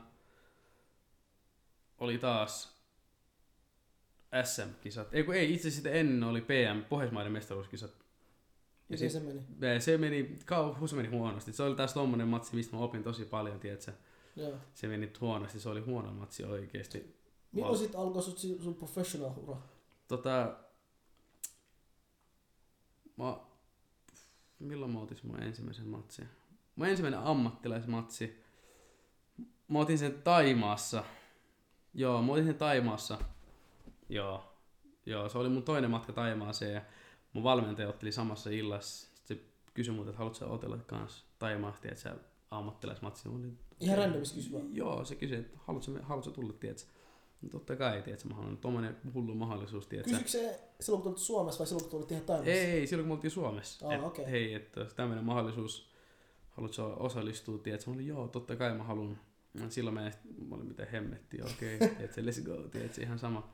oli 1.99 2.19
taas 2.19 2.81
SM-kisat. 4.45 5.15
Ei 5.15 5.25
kun 5.25 5.35
ei, 5.35 5.55
itse 5.55 5.69
asiassa 5.69 5.91
ennen 5.91 6.25
oli 6.29 6.41
PM, 6.41 6.85
Pohjoismaiden 6.89 7.33
mestaruuskisat. 7.33 7.91
Ja 7.91 8.05
Miten 8.89 9.11
sit, 9.11 9.23
se 9.23 9.27
meni? 9.27 9.81
se 9.81 9.99
meni, 9.99 10.37
kau, 10.45 10.89
se 10.89 10.97
meni 10.97 11.09
huonosti. 11.09 11.53
Se 11.53 11.63
oli 11.63 11.77
taas 11.77 11.95
tommonen 11.95 12.29
matsi, 12.29 12.57
mistä 12.57 12.77
mä 12.77 12.83
opin 12.83 13.03
tosi 13.03 13.25
paljon, 13.25 13.61
tiedätkö? 13.61 13.93
Joo. 14.37 14.55
Se 14.75 14.89
meni 14.89 15.13
huonosti, 15.21 15.61
se 15.61 15.69
oli 15.69 15.81
huono 15.81 16.13
matsi 16.13 16.45
oikeesti. 16.45 17.20
Milloin 17.53 17.73
Val- 17.73 17.79
sit 17.79 17.95
alkoi 17.95 18.23
sut, 18.23 18.39
sun 18.39 18.75
professional 18.75 19.33
ura? 19.37 19.57
Tota, 20.09 20.57
mä, 23.17 23.41
milloin 24.59 24.91
mä 24.93 25.01
otin 25.01 25.19
mun 25.23 25.43
ensimmäisen 25.43 25.89
matsin? 25.89 26.29
Mun 26.77 26.87
ensimmäinen 26.87 27.21
ammattilaismatsi, 27.21 28.45
mä 29.69 29.79
otin 29.79 29.99
sen 29.99 30.23
Taimaassa. 30.23 31.05
Joo, 31.95 32.23
mä 32.23 32.33
otin 32.33 32.45
sen 32.45 32.59
Taimaassa. 32.59 33.19
Joo, 34.09 34.55
joo, 35.07 35.29
se 35.29 35.39
oli 35.39 35.49
mun 35.49 35.63
toinen 35.63 35.91
matka 35.91 36.13
Taimaaseen 36.13 36.75
ja 36.75 36.83
mun 37.33 37.43
valmentaja 37.45 37.89
otteli 37.89 38.13
samassa 38.13 38.51
illassa. 38.51 39.07
Sitten 39.15 39.37
se 39.37 39.45
kysyi 39.75 39.95
multa, 39.95 40.11
että 40.11 40.19
haluatko 40.19 40.55
otella 40.55 40.79
kans 40.79 41.25
Taimaasta, 41.39 41.89
että 41.89 42.01
sä 42.01 42.17
ammattilaismatsi. 42.51 43.29
Ihan 43.81 43.99
randomissa 43.99 44.35
kysy 44.35 44.53
vaan. 44.53 44.77
Joo, 44.77 45.05
se 45.05 45.15
kysyi, 45.15 45.39
että 45.39 45.59
haluatko, 45.67 45.93
haluatko 46.03 46.31
tulla, 46.31 46.53
tiedätkö? 46.53 47.00
No 47.43 47.49
totta 47.49 47.77
kai, 47.77 48.03
tiedätkö, 48.03 48.29
mä 48.29 48.35
haluan 48.35 48.57
tommonen 48.57 48.97
hullu 49.15 49.35
mahdollisuus, 49.35 49.87
tiedätkö. 49.87 50.19
Kysyykö 50.19 50.49
se 50.49 50.61
silloin, 50.81 51.03
kun 51.03 51.13
tulit 51.13 51.27
Suomessa 51.27 51.59
vai 51.59 51.67
silloin, 51.67 51.85
kun 51.85 51.91
tulit 51.91 52.13
ihan 52.13 52.25
Taimassa? 52.25 52.51
Ei, 52.51 52.59
ei, 52.59 52.87
silloin 52.87 53.05
kun 53.05 53.09
me 53.09 53.15
oltiin 53.15 53.31
Suomessa. 53.31 53.87
Aa, 53.89 53.95
et, 53.95 54.03
okei. 54.03 54.31
Hei, 54.31 54.55
että 54.55 54.81
jos 54.81 54.95
tämmöinen 54.95 55.25
mahdollisuus, 55.25 55.91
haluatko 56.51 56.97
osallistua, 56.99 57.59
tiedätkö? 57.59 57.91
Mä 57.91 57.95
olin, 57.95 58.07
joo, 58.07 58.29
totta 58.29 58.57
kai 58.57 58.75
mä 58.75 58.85
haluan. 58.85 59.19
Silloin 59.69 59.95
mä, 59.95 60.13
mä 60.49 60.55
olin 60.55 60.67
mitä 60.67 60.87
hemmettiä, 60.93 61.45
okei, 61.45 61.77
okay, 61.77 61.89
tiedätkö, 61.97 62.21
let's 62.21 62.45
go, 62.45 62.69
tiedätkö, 62.69 63.03
ihan 63.03 63.19
sama. 63.19 63.51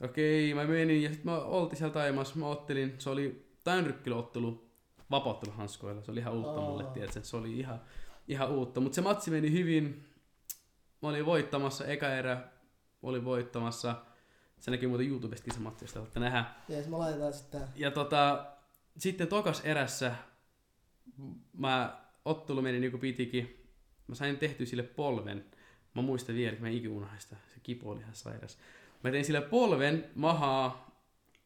Okei, 0.00 0.54
mä 0.54 0.64
menin 0.64 1.02
ja 1.02 1.08
sitten 1.08 1.32
mä 1.32 1.38
oltiin 1.38 1.78
siellä 1.78 1.94
Taimassa, 1.94 2.36
mä 2.36 2.46
ottelin, 2.46 2.94
se 2.98 3.10
oli 3.10 3.46
tainrykkilöottelu 3.64 4.70
vapautteluhanskoilla, 5.10 6.02
se 6.02 6.10
oli 6.10 6.20
ihan 6.20 6.34
uutta 6.34 6.60
Aa. 6.60 6.70
mulle, 6.70 6.84
tiedätkö, 6.84 7.20
se 7.22 7.36
oli 7.36 7.58
ihan, 7.58 7.80
ihan 8.28 8.50
uutta, 8.50 8.80
mutta 8.80 8.94
se 8.94 9.00
matsi 9.00 9.30
meni 9.30 9.52
hyvin, 9.52 10.04
mä 11.02 11.08
olin 11.08 11.26
voittamassa, 11.26 11.84
eka 11.84 12.08
erä 12.08 12.48
olin 13.02 13.24
voittamassa, 13.24 13.96
se 14.58 14.70
näkyy 14.70 14.88
muuten 14.88 15.08
YouTubestakin 15.08 15.54
se 15.54 15.60
matsi, 15.60 15.84
jos 15.84 15.92
te 15.92 15.98
haluatte 15.98 16.20
nähdä. 16.20 16.44
Jees, 16.68 16.88
mä 16.88 16.98
laitetaan 16.98 17.32
sitten. 17.32 17.62
Ja 17.76 17.90
tota, 17.90 18.46
sitten 18.98 19.28
tokas 19.28 19.60
erässä 19.64 20.14
mä, 21.52 22.02
ottelu 22.24 22.62
meni 22.62 22.80
niinku 22.80 22.98
pitikin. 22.98 23.68
Mä 24.06 24.14
sain 24.14 24.38
tehtyä 24.38 24.66
sille 24.66 24.82
polven. 24.82 25.44
Mä 25.94 26.02
muistan 26.02 26.34
vielä, 26.34 26.52
että 26.52 26.62
mä 26.62 26.68
en 26.68 26.74
ikinä 26.74 27.06
sitä. 27.18 27.36
Se 27.54 27.60
kipu 27.62 27.90
oli 27.90 28.00
ihan 28.00 28.14
sairas. 28.14 28.58
Mä 29.04 29.10
tein 29.10 29.24
sille 29.24 29.40
polven, 29.40 30.10
mahaa. 30.14 30.92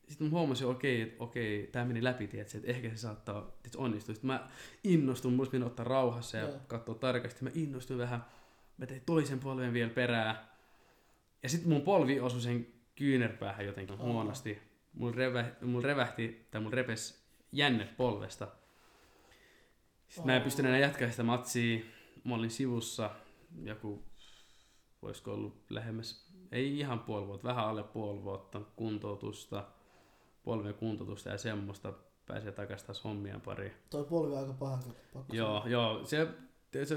Sitten 0.09 0.27
mä 0.27 0.31
huomasin, 0.31 0.67
okei, 0.67 1.01
että 1.01 1.25
okei, 1.25 1.69
tää 1.73 1.85
meni 1.85 2.05
läpi, 2.05 2.27
tiedätkö, 2.27 2.59
että 2.59 2.71
ehkä 2.71 2.91
se 2.91 2.97
saattaa 2.97 3.53
että 3.65 3.79
onnistua. 3.79 4.15
Sitten 4.15 4.27
mä 4.29 4.49
innostun, 4.85 5.33
mulla 5.33 5.67
ottaa 5.67 5.85
rauhassa 5.85 6.37
ja 6.37 6.49
Joo. 6.49 6.59
katsoa 6.67 6.95
tarkasti. 6.95 7.45
Mä 7.45 7.51
innostuin 7.55 7.99
vähän. 7.99 8.25
Mä 8.79 8.87
tein 8.87 9.03
toisen 9.07 9.41
polven 9.41 9.73
vielä 9.73 9.91
perään. 9.91 10.37
Ja 11.43 11.49
sitten 11.49 11.69
mun 11.69 11.83
polvi 11.83 12.21
osui 12.21 12.41
sen 12.41 12.67
kyynärpäähän 12.95 13.67
jotenkin 13.67 14.01
Aa. 14.01 14.07
huonosti. 14.07 14.59
Mulla, 14.93 15.13
revä, 15.17 15.45
mulla 15.63 15.87
revähti, 15.87 16.47
tai 16.51 16.61
mulla 16.61 16.77
repes 16.77 17.27
jänne 17.53 17.89
polvesta. 17.97 18.49
Sitten 20.09 20.27
mä 20.27 20.37
en 20.37 20.43
pystynyt 20.43 20.69
enää 20.69 20.81
jatkaa 20.81 21.11
sitä 21.11 21.23
matsia. 21.23 21.81
Mä 22.25 22.35
olin 22.35 22.51
sivussa 22.51 23.11
joku, 23.63 24.03
voisiko 25.03 25.33
ollut 25.33 25.65
lähemmäs, 25.71 26.33
ei 26.53 26.79
ihan 26.79 27.01
puoli 27.01 27.27
vuotta, 27.27 27.49
vähän 27.49 27.65
alle 27.65 27.83
puoli 27.83 28.23
vuotta 28.23 28.61
kuntoutusta, 28.77 29.65
polven 30.45 30.75
kuntoutusta 30.75 31.29
ja 31.29 31.39
semmoista. 31.39 31.93
Pääsee 32.27 32.53
takaisin 32.53 32.87
taas 32.87 33.05
hommien 33.05 33.41
pariin. 33.41 33.73
Toi 33.91 34.05
polvi 34.05 34.33
on 34.33 34.39
aika 34.39 34.53
paha. 34.53 34.79
Joo, 35.33 35.63
joo, 35.67 36.05
se, 36.05 36.29
se, 36.85 36.97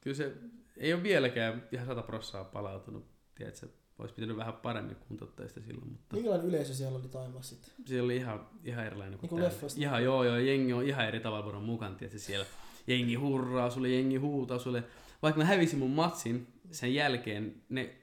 kyllä 0.00 0.16
se 0.16 0.32
ei 0.76 0.94
ole 0.94 1.02
vieläkään 1.02 1.68
ihan 1.72 1.86
sata 1.86 2.02
prossaa 2.02 2.44
palautunut. 2.44 3.15
Tiedätkö, 3.36 3.68
olisi 3.98 4.14
pitänyt 4.14 4.36
vähän 4.36 4.54
paremmin 4.54 4.96
kuntouttaa 5.08 5.48
sitä 5.48 5.60
silloin, 5.60 5.88
mutta 5.88 6.16
Minkälainen 6.16 6.46
yleisö 6.48 6.74
siellä 6.74 6.98
oli 6.98 7.08
Taimassa 7.08 7.54
sitten? 7.54 7.72
se 7.86 8.02
oli 8.02 8.16
ihan, 8.16 8.48
ihan 8.64 8.86
erilainen 8.86 9.18
kuin 9.18 9.40
Niin 9.40 9.50
kuin. 9.60 9.82
Ihan 9.82 10.04
joo, 10.04 10.24
joo, 10.24 10.36
jengi 10.36 10.72
on 10.72 10.84
ihan 10.84 11.08
eri 11.08 11.20
tavalla 11.20 11.44
vuoron 11.44 11.62
mukaan, 11.62 11.96
tiedätkö, 11.96 12.18
siellä. 12.18 12.46
Jengi 12.86 13.14
hurraa 13.14 13.70
sulle, 13.70 13.88
jengi 13.88 14.16
huutaa 14.16 14.58
sulle. 14.58 14.84
Vaikka 15.22 15.38
mä 15.40 15.44
hävisin 15.44 15.78
mun 15.78 15.90
matsin 15.90 16.46
sen 16.70 16.94
jälkeen, 16.94 17.62
ne 17.68 17.94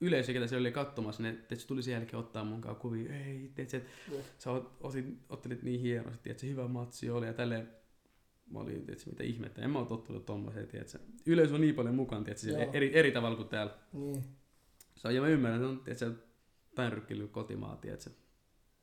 yleisö, 0.00 0.32
ketä 0.32 0.46
se 0.46 0.56
oli 0.56 0.72
katsomassa, 0.72 1.22
ne 1.22 1.32
tiedätkö, 1.32 1.66
tuli 1.66 1.82
sen 1.82 1.92
jälkeen 1.92 2.20
ottaa 2.20 2.44
mun 2.44 2.60
kanssa 2.60 2.80
kuvia. 2.80 3.16
Ei, 3.16 3.50
tiedätkö, 3.54 3.76
että 3.76 3.90
Joo. 4.10 4.20
sä 4.38 4.50
otit, 4.80 5.06
ottelit 5.28 5.62
niin 5.62 5.80
hienosti, 5.80 6.22
tiedätkö, 6.22 6.46
hyvä 6.46 6.68
matsi 6.68 7.10
oli 7.10 7.26
ja 7.26 7.32
tälleen. 7.32 7.68
Mä 8.50 8.58
olin, 8.58 8.86
tiedätkö, 8.86 9.10
mitä 9.10 9.22
ihmettä, 9.22 9.62
en 9.62 9.70
mä 9.70 9.78
oo 9.78 9.84
tottunut 9.84 10.26
tommoseen, 10.26 10.68
tiedätkö. 10.68 10.98
Yleisö 11.26 11.54
on 11.54 11.60
niin 11.60 11.74
paljon 11.74 11.94
mukaan, 11.94 12.24
tiedätkö, 12.24 12.42
siellä 12.42 12.64
eri, 12.72 12.98
eri 12.98 13.12
tavalla 13.12 13.36
kuin 13.36 13.48
täällä. 13.48 13.74
Niin. 13.92 14.24
Se 15.02 15.08
on, 15.08 15.14
ja 15.14 15.20
mä 15.20 15.28
ymmärrän, 15.28 15.60
että 15.60 15.68
on, 15.68 15.80
tiedätkö, 15.80 16.12
tainrykkily 16.74 17.28
kotimaa, 17.28 17.76
tiedätkö. 17.76 18.10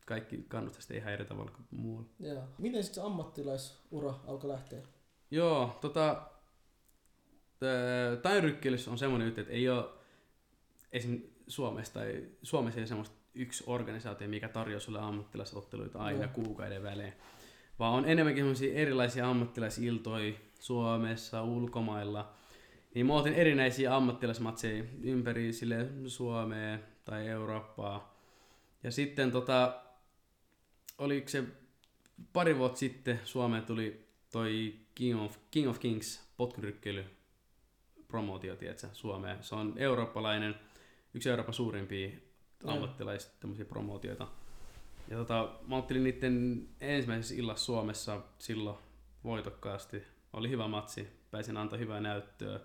Kaikki 0.05 0.45
kannustaa 0.47 0.81
sitä 0.81 0.93
ihan 0.93 1.13
eri 1.13 1.25
tavalla 1.25 1.51
kuin 1.51 1.67
muualla. 1.71 2.09
Joo. 2.19 2.43
Miten 2.57 2.83
sitten 2.83 3.03
se 3.03 3.07
ammattilaisura 3.07 4.13
alkoi 4.27 4.49
lähteä? 4.49 4.79
Joo, 5.31 5.77
tota, 5.81 6.21
tainrykkelys 8.21 8.87
on 8.87 8.97
semmoinen 8.97 9.25
juttu, 9.25 9.41
että 9.41 9.53
ei 9.53 9.69
ole 9.69 9.85
esim. 10.91 11.21
Suomessa 11.47 11.93
tai 11.93 12.27
Suomessa 12.43 12.79
ei 12.79 12.81
ole 12.81 12.87
semmoista 12.87 13.15
yksi 13.33 13.63
organisaatio, 13.67 14.27
mikä 14.27 14.49
tarjoaa 14.49 14.79
sulle 14.79 14.99
ammattilaisotteluita 14.99 15.99
aina 15.99 16.23
Joo. 16.23 16.33
kuukauden 16.33 16.83
välein. 16.83 17.13
Vaan 17.79 17.93
on 17.93 18.05
enemmänkin 18.09 18.43
semmoisia 18.43 18.73
erilaisia 18.73 19.29
ammattilaisiltoja 19.29 20.33
Suomessa, 20.59 21.43
ulkomailla. 21.43 22.33
Niin 22.95 23.05
mä 23.05 23.13
otin 23.13 23.33
erinäisiä 23.33 23.95
ammattilaismatseja 23.95 24.83
ympäri 25.01 25.53
sille 25.53 25.87
Suomea 26.07 26.79
tai 27.05 27.27
Eurooppaa. 27.27 28.19
Ja 28.83 28.91
sitten 28.91 29.31
tota, 29.31 29.81
oliko 30.97 31.29
se 31.29 31.43
pari 32.33 32.57
vuotta 32.57 32.79
sitten 32.79 33.19
Suomeen 33.23 33.65
tuli 33.65 34.05
toi 34.31 34.75
King 34.95 35.21
of, 35.21 35.37
King 35.51 35.69
of 35.69 35.79
Kings 35.79 36.29
potkurykkely 36.37 37.05
promootio, 38.07 38.55
tiedätkö, 38.55 38.87
Suomeen. 38.93 39.43
Se 39.43 39.55
on 39.55 39.73
eurooppalainen, 39.77 40.55
yksi 41.13 41.29
Euroopan 41.29 41.53
suurimpia 41.53 42.09
ammattilaisia 42.65 43.31
tämmöisiä 43.39 43.65
promootioita. 43.65 44.27
Ja 45.07 45.17
tota, 45.17 45.59
mä 45.67 45.77
ottelin 45.77 46.03
niiden 46.03 46.67
ensimmäisessä 46.81 47.35
illassa 47.35 47.65
Suomessa 47.65 48.21
silloin 48.39 48.77
voitokkaasti. 49.23 50.03
Oli 50.33 50.49
hyvä 50.49 50.67
matsi, 50.67 51.07
pääsin 51.31 51.57
antaa 51.57 51.79
hyvää 51.79 51.99
näyttöä. 51.99 52.59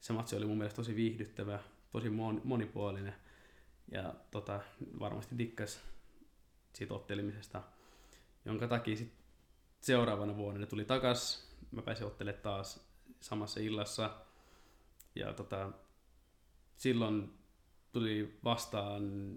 Se 0.00 0.12
matsi 0.12 0.36
oli 0.36 0.46
mun 0.46 0.58
mielestä 0.58 0.76
tosi 0.76 0.96
viihdyttävä, 0.96 1.58
tosi 1.92 2.08
mon- 2.08 2.40
monipuolinen. 2.44 3.14
Ja 3.92 4.14
tota, 4.30 4.60
varmasti 5.00 5.38
dikkas 5.38 5.80
siitä 6.72 6.94
ottelemisesta, 6.94 7.62
jonka 8.44 8.68
takia 8.68 8.96
sit 8.96 9.12
seuraavana 9.80 10.36
vuonna 10.36 10.60
ne 10.60 10.66
tuli 10.66 10.84
takas. 10.84 11.50
Mä 11.70 11.82
pääsin 11.82 12.06
ottelemaan 12.06 12.42
taas 12.42 12.90
samassa 13.20 13.60
illassa. 13.60 14.16
Ja 15.14 15.32
tota, 15.32 15.72
silloin 16.76 17.32
tuli 17.92 18.38
vastaan 18.44 19.34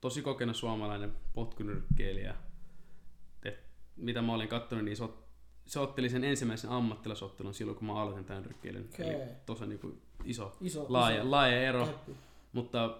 tosi 0.00 0.22
kokenut 0.22 0.56
suomalainen 0.56 1.16
potkunyrkkeilijä. 1.34 2.34
Et 3.44 3.64
mitä 3.96 4.22
mä 4.22 4.34
olin 4.34 4.48
katsonut, 4.48 4.84
niin 4.84 4.96
se, 5.66 5.78
ot, 5.78 5.88
se 5.88 5.90
otteli 5.90 6.08
sen 6.08 6.24
ensimmäisen 6.24 6.70
ammattilaisottelun 6.70 7.54
silloin, 7.54 7.78
kun 7.78 7.86
mä 7.86 8.02
aloitin 8.02 8.24
tämän 8.24 8.44
rykkeilyn. 8.44 8.88
Okei. 8.94 9.10
Eli 9.10 9.22
tosi 9.46 9.66
niinku 9.66 9.98
iso, 10.24 10.56
Iso, 10.60 10.86
laaja, 10.88 11.20
iso 11.20 11.30
laaja 11.30 11.62
ero. 11.62 11.86
käppi. 11.86 12.12
Mutta 12.52 12.98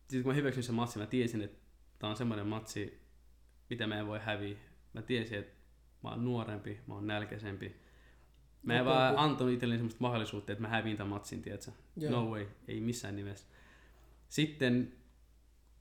sitten 0.00 0.22
kun 0.22 0.32
mä 0.32 0.36
hyväksyin 0.36 0.64
sen 0.64 0.74
matsin, 0.74 1.02
mä 1.02 1.06
tiesin, 1.06 1.42
että 1.42 1.58
tää 1.98 2.10
on 2.10 2.16
semmoinen 2.16 2.46
matsi, 2.46 3.02
mitä 3.70 3.86
mä 3.86 3.98
en 3.98 4.06
voi 4.06 4.18
häviä. 4.22 4.56
Mä 4.92 5.02
tiesin, 5.02 5.38
että 5.38 5.52
mä 6.02 6.10
oon 6.10 6.24
nuorempi, 6.24 6.80
mä 6.86 6.94
oon 6.94 7.06
nälkäisempi. 7.06 7.76
Mä 8.62 8.78
en 8.78 8.84
vaan 8.84 9.18
antanut 9.18 9.52
itselleni 9.52 9.78
semmoista 9.78 10.00
mahdollisuutta, 10.00 10.52
että 10.52 10.62
mä 10.62 10.68
häviin 10.68 10.96
tämän 10.96 11.10
matsin, 11.10 11.42
tiedätkö? 11.42 11.70
Joo. 11.96 12.10
No 12.12 12.30
way, 12.30 12.46
ei 12.68 12.80
missään 12.80 13.16
nimessä. 13.16 13.46
Sitten, 14.28 14.92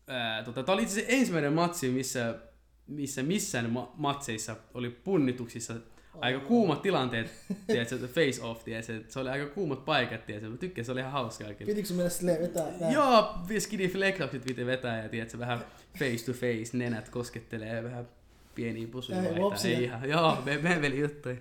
ää, 0.08 0.44
tota, 0.44 0.64
tää 0.64 0.74
oli 0.74 0.84
itse 0.84 0.94
asiassa 1.00 1.16
ensimmäinen 1.18 1.54
matsi, 1.54 1.90
missä, 1.90 2.40
missä 2.88 3.24
missään 3.24 3.70
ma- 3.70 3.92
matseissa 3.98 4.56
oli 4.74 4.90
punnituksissa 4.90 5.74
aika 6.20 6.40
kuumat 6.40 6.82
tilanteet, 6.82 7.32
tiedätkö, 7.68 8.08
face 8.08 8.42
off, 8.44 8.64
tiedätkö, 8.64 9.04
se 9.08 9.20
oli 9.20 9.30
aika 9.30 9.46
kuumat 9.46 9.86
paikat, 9.86 10.26
tiedätkö, 10.26 10.50
mä 10.50 10.58
tykkäsin, 10.58 10.86
se 10.86 10.92
oli 10.92 11.00
ihan 11.00 11.12
hauskaa 11.12 11.54
kyllä. 11.54 11.70
Pitikö 11.70 11.88
sun 11.88 11.98
mennä 11.98 12.10
silleen 12.10 12.42
vetää 12.42 12.68
näin? 12.80 12.94
Joo, 12.94 13.36
skidi 13.60 13.88
flexaukset 13.88 14.44
piti 14.46 14.66
vetää 14.66 15.04
ja 15.04 15.10
tiedätkö, 15.10 15.40
vähän 15.40 15.60
face 16.00 16.26
to 16.26 16.34
face, 16.34 16.78
nenät 16.78 17.10
koskettelee 17.10 17.76
ja 17.76 17.84
vähän 17.84 18.08
pieniä 18.56 18.88
pusuja 18.88 19.24
Ei. 19.24 19.76
Ei 19.76 19.84
ihan, 19.84 20.10
joo, 20.10 20.38
me, 20.46 20.58
me 20.58 20.82
veli 20.82 21.00
juttuja. 21.00 21.36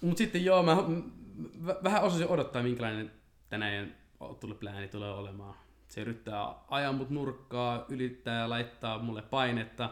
Mut 0.00 0.16
sitten 0.18 0.44
joo, 0.44 0.62
mä 0.62 0.74
m- 0.74 1.02
v- 1.66 1.84
vähän 1.84 2.02
osasin 2.02 2.28
odottaa 2.28 2.62
minkälainen 2.62 3.10
tänään 3.48 3.94
otteluplääni 4.20 4.88
tulee 4.88 5.10
olemaan. 5.10 5.54
Se 5.88 6.00
yrittää 6.00 6.54
ajaa 6.68 6.92
mut 6.92 7.10
nurkkaa, 7.10 7.84
ylittää 7.88 8.40
ja 8.40 8.50
laittaa 8.50 8.98
mulle 8.98 9.22
painetta, 9.22 9.90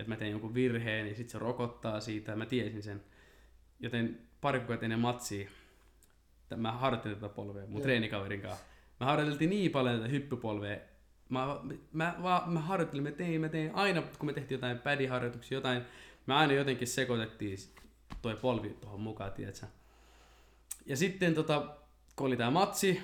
että 0.00 0.12
mä 0.12 0.16
teen 0.16 0.30
jonkun 0.30 0.54
virheen, 0.54 1.04
niin 1.04 1.16
sitten 1.16 1.32
se 1.32 1.38
rokottaa 1.38 2.00
siitä, 2.00 2.36
mä 2.36 2.46
tiesin 2.46 2.82
sen. 2.82 3.02
Joten 3.80 4.20
pari 4.40 4.58
kuukautta 4.58 4.86
ennen 4.86 5.00
matsia, 5.00 5.50
mä 6.56 6.72
harjoittelin 6.72 7.16
tätä 7.16 7.34
polvea 7.34 7.66
mun 7.66 7.72
Joo. 7.72 7.82
treenikaverin 7.82 8.40
kanssa. 8.40 8.64
Me 9.00 9.06
harjoiteltiin 9.06 9.50
niin 9.50 9.70
paljon 9.70 9.96
tätä 9.96 10.08
hyppypolvea. 10.08 10.78
Mä, 11.28 11.60
mä, 11.92 12.14
mä, 12.18 12.42
mä 12.46 12.60
harjoittelin, 12.60 13.02
mä 13.02 13.10
tein, 13.10 13.40
mä 13.40 13.48
tein 13.48 13.74
aina, 13.74 14.02
kun 14.02 14.26
me 14.26 14.32
tehtiin 14.32 14.56
jotain 14.56 14.78
pädiharjoituksia, 14.78 15.56
jotain, 15.56 15.82
me 16.26 16.34
aina 16.34 16.52
jotenkin 16.52 16.88
sekoitettiin 16.88 17.58
toi 18.22 18.36
polvi 18.36 18.68
tuohon 18.68 19.00
mukaan, 19.00 19.32
tiedätkö? 19.32 19.66
Ja 20.86 20.96
sitten 20.96 21.34
tota, 21.34 21.76
kun 22.16 22.26
oli 22.26 22.36
tää 22.36 22.50
matsi, 22.50 23.00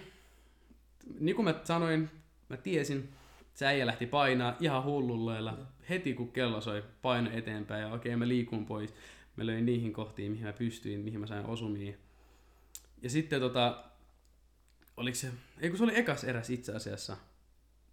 niin 1.21 1.37
kuin 1.37 1.45
mä 1.45 1.55
sanoin, 1.65 2.11
mä 2.49 2.57
tiesin, 2.57 3.09
se 3.57 3.67
äijä 3.67 3.87
lähti 3.87 4.07
painaa 4.07 4.57
ihan 4.61 4.85
hullulleilla. 4.85 5.59
Heti 5.89 6.15
kun 6.15 6.33
kello 6.33 6.61
soi, 6.61 6.85
paino 7.03 7.31
eteenpäin 7.33 7.83
ja 7.83 7.93
okei 7.93 8.17
mä 8.17 8.29
liikun 8.29 8.67
pois. 8.67 8.95
Mä 9.37 9.47
löin 9.47 9.67
niihin 9.67 9.93
kohtiin, 9.93 10.33
mihin 10.33 10.47
mä 10.47 10.53
pystyin, 10.53 11.01
mihin 11.01 11.21
mä 11.21 11.27
sain 11.27 11.47
osumiin. 11.47 11.99
Ja 13.03 13.11
sitten 13.11 13.41
tota, 13.41 13.85
oliko 14.97 15.15
se, 15.15 15.31
ei 15.61 15.69
kun 15.71 15.79
se 15.79 15.85
oli 15.85 15.99
ekas 15.99 16.25
eräs 16.25 16.51
itse 16.51 16.73
asiassa. 16.73 17.17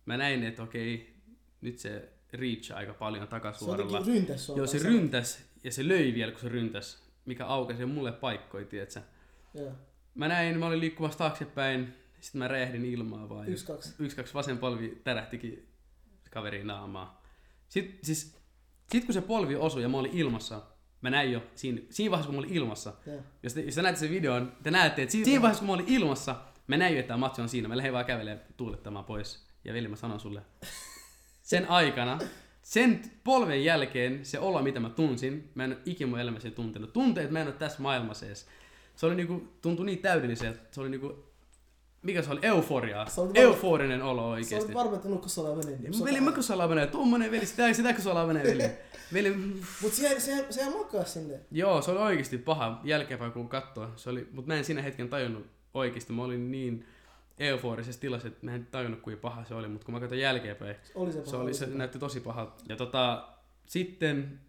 mä 0.05 0.17
näin, 0.17 0.43
että 0.43 0.63
okei, 0.63 1.13
nyt 1.61 1.79
se 1.79 2.09
reach 2.33 2.71
aika 2.75 2.93
paljon 2.93 3.21
Se 3.21 3.23
on 3.23 3.29
takasuoralla. 3.29 3.97
jotenkin 3.97 4.13
ryntäs 4.13 4.45
suoraan 4.45 4.59
Joo, 4.59 4.67
se 4.67 4.87
ryntäs 4.87 5.43
ja 5.63 5.71
se 5.71 5.87
löi 5.87 6.13
vielä, 6.13 6.31
kun 6.31 6.41
se 6.41 6.49
ryntäs, 6.49 7.03
mikä 7.25 7.45
aukasi 7.45 7.85
mulle 7.85 8.11
paikkoja, 8.11 8.65
tietsä. 8.65 9.01
Joo. 9.53 9.71
Mä 10.15 10.27
näin, 10.27 10.59
mä 10.59 10.65
olin 10.65 10.79
liikkumassa 10.79 11.17
taaksepäin, 11.17 11.93
sitten 12.23 12.39
mä 12.39 12.47
räjähdin 12.47 12.85
ilmaa 12.85 13.29
vaan. 13.29 13.49
Yksi, 13.49 13.65
kaksi. 13.65 13.93
Yksi, 13.99 14.15
kaksi 14.15 14.33
vasen 14.33 14.57
polvi 14.57 15.01
tärähtikin 15.03 15.67
kaverin 16.31 16.67
naamaa. 16.67 17.23
Sitten, 17.69 17.99
siis, 18.05 18.35
sit 18.91 19.05
kun 19.05 19.13
se 19.13 19.21
polvi 19.21 19.55
osui 19.55 19.81
ja 19.81 19.89
mä 19.89 19.97
olin 19.97 20.11
ilmassa, 20.13 20.61
mä 21.01 21.09
näin 21.09 21.31
jo 21.31 21.43
siinä, 21.55 21.81
siinä 21.89 22.11
vaiheessa 22.11 22.27
kun 22.27 22.35
mä 22.35 22.39
olin 22.39 22.53
ilmassa, 22.53 22.93
Joo. 23.05 23.21
jos 23.43 23.53
te, 23.53 23.61
jos 23.61 23.75
te 23.75 23.81
näette 23.81 23.99
sen 23.99 24.09
videon, 24.09 24.53
te 24.63 24.71
näette, 24.71 25.01
että 25.01 25.11
siinä, 25.11 25.25
siinä 25.25 25.41
vaiheessa 25.41 25.59
kun 25.59 25.67
mä 25.67 25.73
olin 25.73 25.87
ilmassa, 25.87 26.35
mä 26.67 26.77
näin 26.77 26.93
jo, 26.93 26.99
että 26.99 27.07
tämä 27.07 27.17
matsi 27.17 27.41
on 27.41 27.49
siinä. 27.49 27.67
Mä 27.67 27.77
lähdin 27.77 27.93
vaan 27.93 28.05
kävelemään 28.05 28.45
tuulettamaan 28.57 29.05
pois. 29.05 29.45
Ja 29.65 29.73
veli, 29.73 29.87
mä 29.87 29.95
sanon 29.95 30.19
sulle, 30.19 30.41
sen 31.41 31.69
aikana, 31.69 32.19
sen 32.61 33.01
polven 33.23 33.63
jälkeen, 33.63 34.25
se 34.25 34.39
olo, 34.39 34.61
mitä 34.61 34.79
mä 34.79 34.89
tunsin, 34.89 35.51
mä 35.55 35.63
en 35.63 35.71
ole 35.71 35.79
ikinä 35.85 36.09
mun 36.09 36.19
elämässä 36.19 36.51
tuntenut. 36.51 36.93
Tunteet 36.93 37.31
mä 37.31 37.39
en 37.39 37.47
ole 37.47 37.55
tässä 37.55 37.81
maailmassa 37.81 38.25
edes. 38.25 38.47
Se 38.95 39.05
oli 39.05 39.15
niinku, 39.15 39.47
tuntui 39.61 39.85
niin 39.85 39.99
täydelliseltä. 39.99 40.59
Se 40.71 40.81
oli 40.81 40.89
niinku, 40.89 41.32
mikä 42.03 42.21
se 42.21 42.31
oli? 42.31 42.41
Se 42.41 42.47
varma- 43.21 43.31
Euforinen 43.33 44.01
olo 44.01 44.21
Se 44.21 44.27
oikeesti. 44.27 44.71
on 44.71 44.73
varma, 44.73 44.95
että 44.95 45.09
nukkosala 45.09 45.55
menee. 45.55 45.77
Ja 45.81 45.91
Veli, 46.05 46.21
mä 46.21 46.31
kun 46.31 46.43
salaa 46.43 46.67
menee, 46.67 46.87
tuommoinen 46.87 47.31
veli, 47.31 47.45
sitä, 47.45 47.73
sitä 47.73 47.93
kun 47.93 48.01
salaa 48.03 48.27
menee, 48.27 48.43
veli. 48.43 48.63
veli. 49.13 49.35
Mut 49.81 49.93
se, 49.93 50.19
se, 50.19 50.45
se 50.49 50.69
makaa 50.69 51.03
sinne. 51.05 51.39
Joo, 51.51 51.81
se 51.81 51.91
oli 51.91 51.99
oikeasti 51.99 52.37
paha 52.37 52.81
jälkeenpäin 52.83 53.31
kun 53.31 53.49
katsoo. 53.49 53.89
Se 53.95 54.09
oli, 54.09 54.27
mutta 54.31 54.47
mä 54.51 54.57
en 54.57 54.65
siinä 54.65 54.81
hetken 54.81 55.09
tajunnut 55.09 55.45
oikeasti. 55.73 56.13
Mä 56.13 56.23
olin 56.23 56.51
niin 56.51 56.85
euforisessa 57.39 58.01
tilassa, 58.01 58.27
että 58.27 58.45
mä 58.45 58.55
en 58.55 58.67
tajunnut 58.71 59.01
kuinka 59.01 59.21
paha 59.21 59.43
se 59.45 59.55
oli, 59.55 59.67
mutta 59.67 59.85
kun 59.85 59.93
mä 59.93 59.99
katsoin 59.99 60.21
jälkeenpäin, 60.21 60.75
Oli 60.95 61.11
se 61.11 61.17
paha. 61.19 61.29
se, 61.31 61.35
oli, 61.37 61.53
se 61.53 61.65
paha. 61.65 61.77
näytti 61.77 61.99
tosi 61.99 62.19
pahalta. 62.19 62.63
Ja 62.69 62.75
tota, 62.75 63.27
sitten 63.65 64.39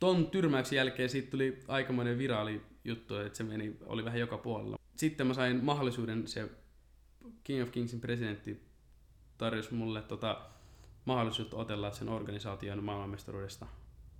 ton 0.00 0.26
tyrmäyksen 0.26 0.76
jälkeen 0.76 1.08
siitä 1.08 1.30
tuli 1.30 1.58
aikamoinen 1.68 2.18
viraali 2.18 2.60
juttu, 2.84 3.16
että 3.16 3.36
se 3.38 3.44
meni, 3.44 3.76
oli 3.86 4.04
vähän 4.04 4.20
joka 4.20 4.38
puolella. 4.38 4.78
Sitten 4.96 5.26
mä 5.26 5.34
sain 5.34 5.64
mahdollisuuden, 5.64 6.26
se 6.26 6.48
King 7.44 7.62
of 7.62 7.70
Kingsin 7.70 8.00
presidentti 8.00 8.62
tarjosi 9.38 9.74
mulle 9.74 10.02
tota, 10.02 10.40
mahdollisuutta 11.04 11.56
otella 11.56 11.92
sen 11.92 12.08
organisaation 12.08 12.84
maailmanmestaruudesta. 12.84 13.66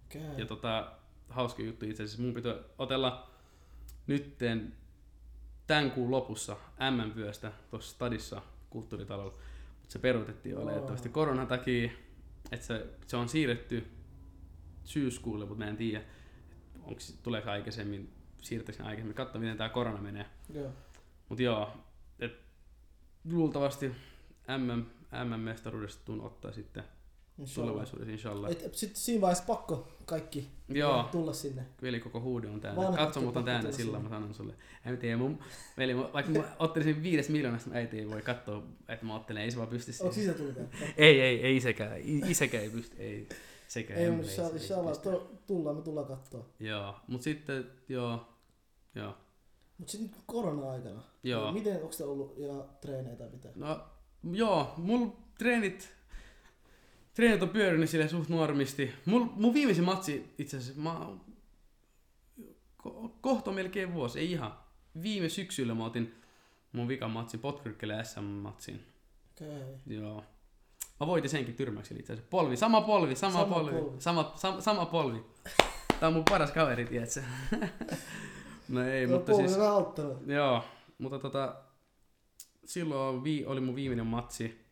Okei. 0.06 0.22
Ja 0.36 0.46
tota, 0.46 0.92
hauska 1.28 1.62
juttu 1.62 1.86
itse 1.86 2.02
asiassa, 2.02 2.22
mun 2.22 2.34
pitää 2.34 2.54
otella 2.78 3.30
nytten 4.06 4.72
tämän 5.66 5.90
kuun 5.90 6.10
lopussa 6.10 6.56
MM-vyöstä 6.90 7.52
tuossa 7.70 7.94
stadissa 7.94 8.42
kulttuuritalolla. 8.70 9.38
Se 9.88 9.98
peruutettiin 9.98 10.58
oletettavasti 10.58 11.08
Oo. 11.08 11.12
koronan 11.12 11.46
takia, 11.46 11.90
että 12.52 12.66
se, 12.66 12.86
se 13.06 13.16
on 13.16 13.28
siirretty 13.28 13.86
syyskuulle, 14.84 15.44
mutta 15.44 15.64
mä 15.64 15.70
en 15.70 15.76
tiedä, 15.76 16.04
onko 16.82 17.00
tuleeko 17.22 17.50
aikaisemmin, 17.50 18.12
siirtääkö 18.40 18.84
aikaisemmin, 18.84 19.14
katso 19.14 19.38
miten 19.38 19.56
tämä 19.56 19.68
korona 19.68 20.00
menee. 20.00 20.26
Joo. 20.54 20.70
Mutta 21.28 21.42
joo, 21.42 21.72
luultavasti 23.30 23.92
MM, 24.58 24.84
MM-mestaruudesta 25.24 26.02
tuun 26.04 26.20
ottaa 26.20 26.52
sitten 26.52 26.84
Inshallah. 27.38 27.70
tulevaisuudessa, 27.70 28.12
inshallah. 28.12 28.50
Et, 28.50 28.74
sit 28.74 28.96
siinä 28.96 29.20
vaiheessa 29.20 29.44
pakko 29.46 29.88
kaikki 30.04 30.50
Joo. 30.68 31.08
tulla 31.12 31.32
sinne. 31.32 31.66
Veli 31.82 32.00
koko 32.00 32.20
huude 32.20 32.48
on 32.48 32.60
täynnä. 32.60 32.82
Vanhat 32.82 33.00
Katso, 33.00 33.20
mut 33.20 33.36
on 33.36 33.44
täynnä 33.44 33.62
tulla 33.62 33.76
sillä, 33.76 33.98
mä 33.98 34.08
sanon 34.08 34.34
sulle. 34.34 34.54
En 34.86 34.98
tiedä, 34.98 35.16
mun 35.16 35.38
veli, 35.78 35.96
vaikka 35.96 36.32
mä 36.32 36.44
ottelisin 36.58 37.02
viides 37.02 37.28
miljoonasta, 37.28 37.70
mä 37.70 37.76
äiti 37.76 37.98
ei 37.98 38.10
voi 38.10 38.22
katsoa, 38.22 38.62
että 38.88 39.06
mä 39.06 39.14
ottelen, 39.16 39.42
ei 39.42 39.50
se 39.50 39.56
vaan 39.56 39.68
pysty 39.68 39.92
Onko 40.00 40.12
siihen. 40.14 40.34
sisä 40.34 40.44
tullut? 40.44 40.74
Ei, 40.96 41.20
ei, 41.20 41.42
ei 41.42 41.60
sekään. 41.60 42.00
Isäkään 42.04 42.62
ei 42.62 42.70
pysty, 42.70 42.96
ei. 42.98 43.28
Sekään 43.68 44.00
Ei, 44.00 44.10
mutta 44.10 44.32
inshallah, 44.54 44.98
tullaan, 45.46 45.76
me 45.76 45.82
tullaan 45.82 46.06
kattoo. 46.06 46.46
Joo, 46.60 46.94
mut 47.06 47.22
sitten, 47.22 47.70
joo, 47.88 48.26
joo. 48.94 49.14
Mut 49.78 49.88
sitten 49.88 50.20
korona-aikana. 50.26 51.02
Joo. 51.22 51.44
Niin 51.44 51.54
Miten, 51.54 51.82
onko 51.82 51.94
ollut 52.04 52.38
ja 52.38 52.54
treenejä 52.80 53.16
tai 53.16 53.28
mitä? 53.30 53.48
No, 53.54 53.80
joo, 54.32 54.74
mulla 54.76 55.16
treenit, 55.38 55.94
treenit 57.14 57.42
on 57.42 57.48
pyörinyt 57.48 57.90
sille 57.90 58.08
suht 58.08 58.28
normisti. 58.28 58.92
Mul, 59.06 59.24
mun 59.34 59.54
viimeisin 59.54 59.84
matsi 59.84 60.34
itse 60.38 60.56
asiassa, 60.56 60.80
mä, 60.80 61.06
ko, 62.76 63.16
kohta 63.20 63.52
melkein 63.52 63.94
vuosi, 63.94 64.18
ei 64.18 64.32
ihan. 64.32 64.58
Viime 65.02 65.28
syksyllä 65.28 65.74
mä 65.74 65.84
otin 65.84 66.14
mun 66.72 66.88
vikan 66.88 67.10
matsin, 67.10 67.40
Potkyrkkele 67.40 68.04
SM-matsin. 68.04 68.80
Okei. 69.32 69.76
Joo. 69.86 70.24
Mä 71.00 71.06
voitin 71.06 71.30
senkin 71.30 71.54
tyrmäyksellä 71.54 72.00
itse 72.00 72.12
asiassa. 72.12 72.30
Polvi, 72.30 72.56
sama 72.56 72.80
polvi, 72.80 73.16
sama, 73.16 73.32
Sama 73.32 73.54
polvi, 73.54 73.72
polvi. 73.72 74.00
Sama, 74.00 74.32
sama, 74.36 74.60
sama 74.60 74.86
polvi. 74.86 75.24
Tää 76.00 76.06
on 76.06 76.12
mun 76.12 76.24
paras 76.30 76.52
kaveri, 76.52 76.84
tiedätkö? 76.84 77.22
no 78.68 78.88
ei, 78.88 79.06
Tuo 79.06 79.16
mutta 79.16 79.34
siis... 79.34 79.58
auttanut. 79.58 80.26
Joo, 80.26 80.64
mutta 80.98 81.18
tota, 81.18 81.56
silloin 82.64 83.24
vi, 83.24 83.44
oli 83.46 83.60
mun 83.60 83.74
viimeinen 83.74 84.06
matsi. 84.06 84.64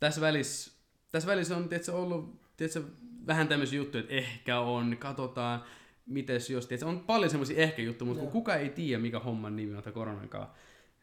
Tässä 0.00 0.20
välissä, 0.20 0.72
tässä 1.12 1.28
välissä 1.28 1.56
on 1.56 1.68
tietysti, 1.68 1.92
ollut 1.92 2.40
tietysti, 2.56 2.80
vähän 3.26 3.48
tämmöisiä 3.48 3.76
juttuja, 3.76 4.00
että 4.00 4.14
ehkä 4.14 4.60
on, 4.60 4.96
katsotaan, 4.98 5.64
mites 6.06 6.50
jos, 6.50 6.66
tietysti, 6.66 6.90
on 6.90 7.00
paljon 7.00 7.30
semmoisia 7.30 7.62
ehkä 7.62 7.82
juttuja, 7.82 8.06
mutta 8.06 8.22
kun 8.22 8.32
kukaan 8.32 8.60
ei 8.60 8.68
tiedä, 8.68 9.02
mikä 9.02 9.18
homman 9.18 9.56
nimi 9.56 9.74
on 9.74 9.82
tämän 9.82 9.94
koronan 9.94 10.28
kanssa. 10.28 10.54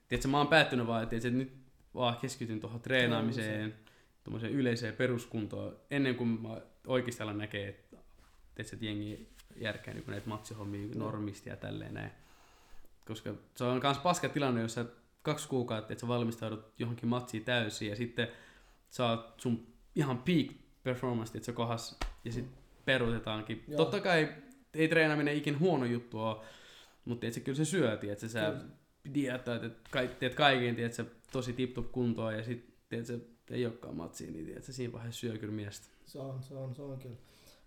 Tiedätkö, 0.07 0.27
mä 0.27 0.37
oon 0.37 0.47
päättynyt 0.47 0.87
vaan, 0.87 1.03
että, 1.03 1.29
nyt 1.29 1.53
vaan 1.93 2.17
keskityn 2.17 2.59
tuohon 2.59 2.81
treenaamiseen, 2.81 3.73
tuommoiseen 4.23 4.53
yleiseen 4.53 4.95
peruskuntoon, 4.95 5.77
ennen 5.91 6.15
kuin 6.15 6.29
mä 6.29 6.61
oikeasti 6.87 7.23
alan 7.23 7.37
näkee, 7.37 7.67
että, 7.67 7.97
että 8.57 8.85
jengi 8.85 9.32
järkkää 9.55 9.93
niin 9.93 10.03
näitä 10.07 10.29
matsihommia 10.29 10.81
Joo. 10.81 10.99
normisti 10.99 11.49
ja 11.49 11.55
tälleen 11.55 11.93
näin. 11.93 12.11
Koska 13.07 13.33
se 13.55 13.63
on 13.63 13.79
myös 13.83 13.97
paska 13.97 14.29
tilanne, 14.29 14.61
jos 14.61 14.73
sä 14.73 14.85
kaksi 15.21 15.47
kuukautta, 15.47 15.93
että 15.93 16.01
sä 16.01 16.07
valmistaudut 16.07 16.73
johonkin 16.79 17.09
matsiin 17.09 17.45
täysin 17.45 17.89
ja 17.89 17.95
sitten 17.95 18.27
saat 18.89 19.39
sun 19.39 19.67
ihan 19.95 20.17
peak 20.17 20.47
performance, 20.83 21.37
että 21.37 21.45
sä 21.45 21.51
kohas 21.51 21.99
ja 22.25 22.31
sitten 22.31 22.57
peruutetaankin. 22.85 23.63
Joo. 23.67 23.77
Totta 23.77 23.99
kai 23.99 24.29
ei 24.73 24.87
treenaaminen 24.87 25.35
ikin 25.35 25.59
huono 25.59 25.85
juttu 25.85 26.19
ole, 26.19 26.37
mutta 27.05 27.27
et 27.27 27.33
sä 27.33 27.39
kyllä 27.39 27.55
se 27.55 27.65
syöti, 27.65 28.09
että 28.09 28.27
sä 28.27 28.51
Kyllä. 28.51 28.65
diettaat, 29.13 29.63
että 29.63 29.89
ka- 29.91 30.15
teet 30.19 30.35
kaiken, 30.35 30.75
tiedät 30.75 30.93
sä 30.93 31.05
tosi 31.31 31.53
tip-top 31.53 31.91
kuntoa 31.91 32.31
ja 32.31 32.43
sitten 32.43 33.05
sä 33.05 33.13
ei 33.51 33.65
olekaan 33.65 33.95
matsiin, 33.95 34.33
niin 34.33 34.45
tiedät 34.45 34.63
sä 34.63 34.73
siinä 34.73 34.93
vaiheessa 34.93 35.19
syö 35.19 35.37
kyllä 35.37 35.53
miestä. 35.53 35.87
Se 36.05 36.19
on, 36.19 36.43
se 36.43 36.55
on, 36.55 36.75
se 36.75 36.81
on 36.81 36.99
kyllä. 36.99 37.15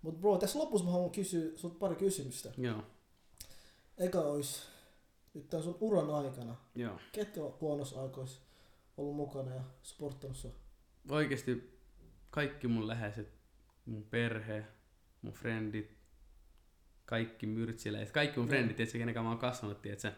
Mut 0.07 0.21
bro, 0.21 0.39
tässä 0.39 0.59
lopussa 0.59 0.85
mä 0.85 0.93
haluan 0.93 1.11
kysyä 1.11 1.57
sulta 1.57 1.79
pari 1.79 1.95
kysymystä. 1.95 2.53
Joo, 2.59 2.83
Eka 3.99 4.21
olisi, 4.21 4.63
nyt 5.35 5.49
tämän 5.49 5.65
sun 5.65 5.77
uran 5.81 6.11
aikana, 6.11 6.57
joo. 6.75 6.99
ketkä 7.13 7.41
huonossa 7.61 8.03
aikoissa 8.03 8.41
ollut 8.97 9.17
mukana 9.17 9.55
ja 9.55 9.61
sporttanut 9.83 10.37
sua? 10.37 10.51
Oikeasti 11.11 11.79
kaikki 12.31 12.69
mun 12.69 12.89
läheiset, 12.89 13.33
mun 13.87 14.05
perhe, 14.05 14.65
mun 15.23 15.33
frendit, 15.33 15.97
kaikki 17.05 17.47
myrtsiläiset, 17.47 18.15
kaikki 18.15 18.41
mun 18.41 18.49
frendit, 18.49 18.77
tiedätkö, 18.77 18.99
kenen 18.99 19.15
mä 19.15 19.29
oon 19.29 19.39
kasvanut. 19.39 19.83
Tiedätkö, 19.83 20.13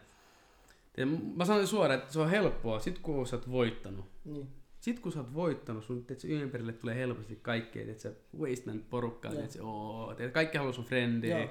Mä 1.37 1.45
sanon 1.45 1.67
suoraan, 1.67 2.01
että 2.01 2.13
se 2.13 2.21
on 2.21 2.31
helppoa, 2.31 2.81
sit 2.81 2.99
kun 2.99 3.27
sä 3.27 3.37
oot 3.37 3.51
voittanut. 3.51 4.07
Niin. 4.25 4.49
Sit 4.81 5.01
kun 5.01 5.13
sä 5.13 5.21
oot 5.21 5.35
voittanut, 5.35 5.85
sun 5.85 6.05
tiedätkö, 6.05 6.29
ympärille 6.29 6.73
tulee 6.73 6.95
helposti 6.95 7.37
kaikkea, 7.43 7.85
tiedätkö, 7.85 8.15
wasteland 8.39 8.81
porukkaa, 8.91 9.31
Joo. 9.31 9.37
tiedätkö, 9.37 9.65
oo, 9.65 10.15
tiedätkö, 10.15 10.35
kaikki 10.35 10.59
haluaa 10.59 10.73
sun 10.73 10.85
frendejä, 10.85 11.49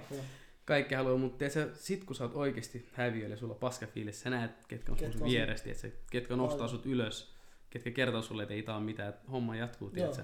kaikki 0.66 0.96
haluaa, 0.96 1.18
mutta 1.18 1.38
tiedätkö, 1.38 1.76
sit 1.76 2.04
kun 2.04 2.16
sä 2.16 2.24
oot 2.24 2.36
oikeasti 2.36 2.90
häviöllä 2.94 3.34
ja 3.34 3.38
sulla 3.38 3.54
on 3.54 3.60
paska 3.60 3.88
fiilis, 3.88 4.22
sä 4.22 4.30
näet, 4.30 4.52
ketkä 4.68 4.92
on 4.92 4.98
Ketkä 4.98 5.14
sun 5.14 5.24
on 5.24 5.30
vieressä, 5.30 5.64
tiedätkö, 5.64 5.92
ketkä 6.12 6.36
nostaa 6.36 6.66
Aivan. 6.66 6.70
sut 6.70 6.86
ylös, 6.86 7.34
ketkä 7.70 7.92
kertoo 7.92 8.22
sulle, 8.22 8.44
että 8.44 8.54
ei 8.54 8.64
tää 8.64 8.80
mitään, 8.80 9.10
että 9.10 9.32
homma 9.32 9.56
jatkuu, 9.56 9.90
tiedätkö. 9.90 10.24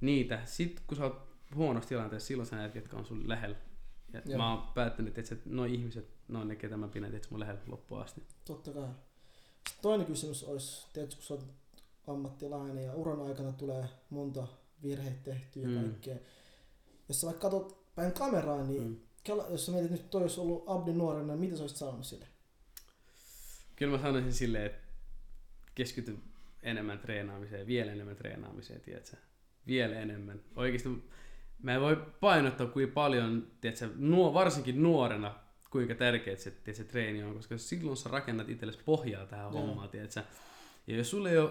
Niitä. 0.00 0.40
Sit 0.44 0.82
kun 0.86 0.96
sä 0.96 1.04
oot 1.04 1.30
huonossa 1.54 1.88
tilanteessa, 1.88 2.26
silloin 2.26 2.46
sä 2.46 2.56
näet, 2.56 2.72
ketkä 2.72 2.96
on 2.96 3.06
sun 3.06 3.28
lähellä. 3.28 3.56
Ja 4.12 4.22
Joo. 4.24 4.38
mä 4.38 4.54
oon 4.54 4.72
päättänyt, 4.74 5.18
että 5.18 5.36
nuo 5.44 5.64
ihmiset, 5.64 6.08
ne 6.28 6.38
on 6.38 6.48
ne, 6.48 6.56
ketä 6.56 6.76
mä 6.76 6.88
pidän 6.88 7.10
tiedätkö, 7.10 7.28
mun 7.30 7.40
lähellä 7.40 7.60
loppuun 7.66 8.00
asti. 8.00 8.22
Totta 8.44 8.70
kai. 8.72 8.88
Sitten 9.68 9.82
toinen 9.82 10.06
kysymys 10.06 10.44
olisi, 10.44 10.86
tiedätkö, 10.92 11.16
kun 11.16 11.24
sä 11.24 11.34
oot 11.34 11.46
ammattilainen 12.06 12.84
ja 12.84 12.94
uran 12.94 13.20
aikana 13.20 13.52
tulee 13.52 13.84
monta 14.10 14.46
virheitä 14.82 15.20
tehtyä 15.24 15.62
ja 15.62 15.68
Mm. 15.68 15.80
kaikkea. 15.80 16.16
Jos 17.08 17.20
sä 17.20 17.26
vaikka 17.26 17.50
katsot 17.50 17.94
päin 17.94 18.12
kameraa, 18.12 18.62
niin 18.66 18.82
Mm. 18.82 18.96
kela, 19.24 19.46
jos 19.48 19.66
sä 19.66 19.72
mietit 19.72 19.90
nyt 19.90 20.10
toi 20.10 20.22
olisi 20.22 20.40
ollut 20.40 20.64
Abdi 20.66 20.92
nuorena, 20.92 21.26
niin 21.26 21.40
mitä 21.40 21.56
sä 21.56 21.62
olisit 21.62 21.78
sanonut 21.78 22.06
sille? 22.06 22.26
Kyllä 23.76 23.96
mä 23.96 24.02
sanoisin 24.02 24.32
silleen, 24.32 24.66
että 24.66 24.78
keskity 25.74 26.18
enemmän 26.62 26.98
treenaamiseen, 26.98 27.66
vielä 27.66 27.92
enemmän 27.92 28.16
treenaamiseen, 28.16 28.80
tiedätkö? 28.80 29.16
Vielä 29.66 30.00
enemmän. 30.00 30.40
Oikeasti 30.56 30.88
mä 31.62 31.74
en 31.74 31.80
voi 31.80 31.96
painottaa 32.20 32.66
kuinka 32.66 32.94
paljon, 32.94 33.46
tiedätkö, 33.60 33.88
nuo, 33.96 34.34
varsinkin 34.34 34.82
nuorena, 34.82 35.34
kuinka 35.70 35.94
tärkeää 35.94 36.36
se, 36.36 36.50
tiedätkö, 36.50 36.84
treeni 36.92 37.22
on, 37.22 37.34
koska 37.34 37.58
silloin 37.58 37.96
sä 37.96 38.08
rakennat 38.10 38.48
itsellesi 38.48 38.78
pohjaa 38.84 39.26
tähän 39.26 39.52
Joo. 39.52 39.60
hommaan, 39.66 39.88
tiedätkö? 39.88 40.22
Ja 40.86 40.96
jos 40.96 41.10
sulla 41.10 41.30
ei 41.30 41.38
ole 41.38 41.50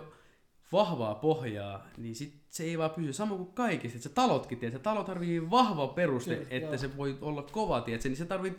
vahvaa 0.71 1.15
pohjaa, 1.15 1.88
niin 1.97 2.15
sit 2.15 2.34
se 2.49 2.63
ei 2.63 2.77
vaan 2.77 2.91
pysy. 2.91 3.13
Sama 3.13 3.36
kuin 3.36 3.53
kaikissa, 3.53 3.95
että 3.95 4.10
se 4.10 4.15
talotkin, 4.15 4.58
tiedät, 4.58 4.73
se 4.73 4.79
talo 4.79 5.03
tarvii 5.03 5.49
vahva 5.49 5.88
peruste, 5.88 6.36
Kyllä, 6.36 6.47
että 6.49 6.69
joo. 6.69 6.77
se 6.77 6.97
voi 6.97 7.17
olla 7.21 7.41
kova, 7.41 7.82
tiedät, 7.82 8.03
niin 8.03 8.15
se 8.15 8.25
tarvii 8.25 8.55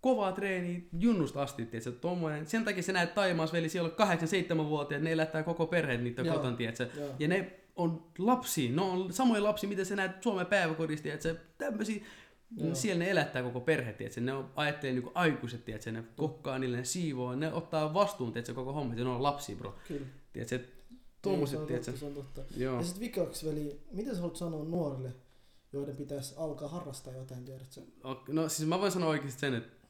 kovaa 0.00 0.32
treeniä 0.32 0.80
junnusta 0.98 1.42
asti, 1.42 1.66
tiedät, 1.66 2.00
tommoinen. 2.00 2.46
Sen 2.46 2.64
takia 2.64 2.82
sä 2.82 2.92
näet 2.92 3.14
Taimaassa 3.14 3.56
veli, 3.56 3.68
siellä 3.68 3.90
on 3.98 4.08
8-7-vuotiaat, 4.08 5.02
ne 5.02 5.12
elättää 5.12 5.42
koko 5.42 5.66
perheen 5.66 6.04
niitä 6.04 6.22
Joo. 6.22 6.36
kotona, 6.36 6.56
tiedät, 6.56 6.78
Joo. 6.78 7.14
ja 7.18 7.28
ne 7.28 7.52
on 7.76 8.04
lapsia, 8.18 8.72
ne 8.72 8.82
on 8.82 9.12
samoja 9.12 9.44
lapsia, 9.44 9.68
mitä 9.68 9.84
sä 9.84 9.96
näet 9.96 10.22
Suomen 10.22 10.46
päiväkodista, 10.46 11.08
että 11.08 11.22
se 11.22 11.36
tämmöisiä, 11.58 12.04
Joo. 12.56 12.74
siellä 12.74 13.04
ne 13.04 13.10
elättää 13.10 13.42
koko 13.42 13.60
perhe, 13.60 13.92
tiedätkö? 13.92 14.20
ne 14.20 14.32
on, 14.32 14.50
ajattelee 14.56 14.92
niinku 14.92 15.12
aikuiset, 15.14 15.64
tiedätkö? 15.64 15.92
ne 15.92 16.04
kokkaa 16.16 16.58
niille, 16.58 16.76
ne 16.76 16.84
siivoo, 16.84 17.34
ne 17.34 17.52
ottaa 17.52 17.94
vastuun, 17.94 18.32
tiedätkö? 18.32 18.54
koko 18.54 18.72
homma, 18.72 18.94
ne 18.94 19.02
on 19.02 19.22
lapsia, 19.22 19.56
bro. 19.56 19.74
Kyllä. 19.88 20.06
Tiedätkö? 20.32 20.79
Tuommoiset, 21.22 21.66
tiedätkö? 21.66 21.96
se 21.96 22.04
on 22.04 22.14
totta. 22.14 22.42
Joo. 22.56 22.76
Ja 22.76 22.82
sitten 22.82 23.00
vikaksi, 23.00 23.46
veli, 23.46 23.80
mitä 23.92 24.10
sä 24.10 24.16
haluat 24.20 24.36
sanoa 24.36 24.64
nuorille, 24.64 25.12
joiden 25.72 25.96
pitäisi 25.96 26.34
alkaa 26.36 26.68
harrastaa 26.68 27.12
jotain, 27.12 27.44
tiedätkö? 27.44 27.80
Ok, 28.04 28.28
No 28.28 28.48
siis 28.48 28.68
mä 28.68 28.80
voin 28.80 28.92
sanoa 28.92 29.08
oikeasti 29.08 29.40
sen, 29.40 29.54
että, 29.54 29.86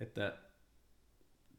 että 0.00 0.38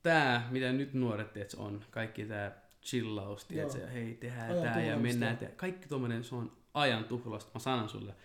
tää, 0.03 0.47
mitä 0.51 0.71
nyt 0.71 0.93
nuoret 0.93 1.33
tiedätkö, 1.33 1.57
on, 1.57 1.85
kaikki 1.91 2.25
tää 2.25 2.63
chillaus, 2.83 3.45
tiedätkö, 3.45 3.79
ja 3.79 3.87
hei, 3.87 4.13
tehdään 4.13 4.51
Ajan 4.51 4.63
tää 4.63 4.85
ja 4.85 4.97
mennään, 4.97 5.37
te- 5.37 5.45
kaikki 5.45 5.87
tommonen, 5.87 6.23
se 6.23 6.35
on 6.35 6.51
ajan 6.73 7.03
tuhlausta, 7.03 7.51
mä 7.53 7.59
sanon 7.59 7.89
sulle. 7.89 8.15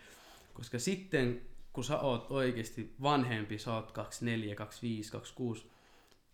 Koska 0.54 0.78
sitten, 0.78 1.40
kun 1.72 1.84
sä 1.84 2.00
oot 2.00 2.30
oikeasti 2.30 2.94
vanhempi, 3.02 3.58
sä 3.58 3.74
oot 3.74 3.92
24, 3.92 4.54
25, 4.54 5.12
26, 5.12 5.66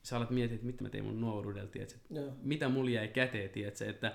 sä 0.04 0.16
alat 0.16 0.30
miettiä, 0.30 0.54
että 0.54 0.66
mitä 0.66 0.82
mä 0.82 0.88
tein 0.90 1.04
mun 1.04 1.20
nuoruudella, 1.20 1.68
tiedätkö, 1.68 1.98
Joo. 2.10 2.32
mitä 2.42 2.68
mulla 2.68 2.90
jäi 2.90 3.08
käteen, 3.08 3.50
tiedätkö, 3.50 3.90
että 3.90 4.14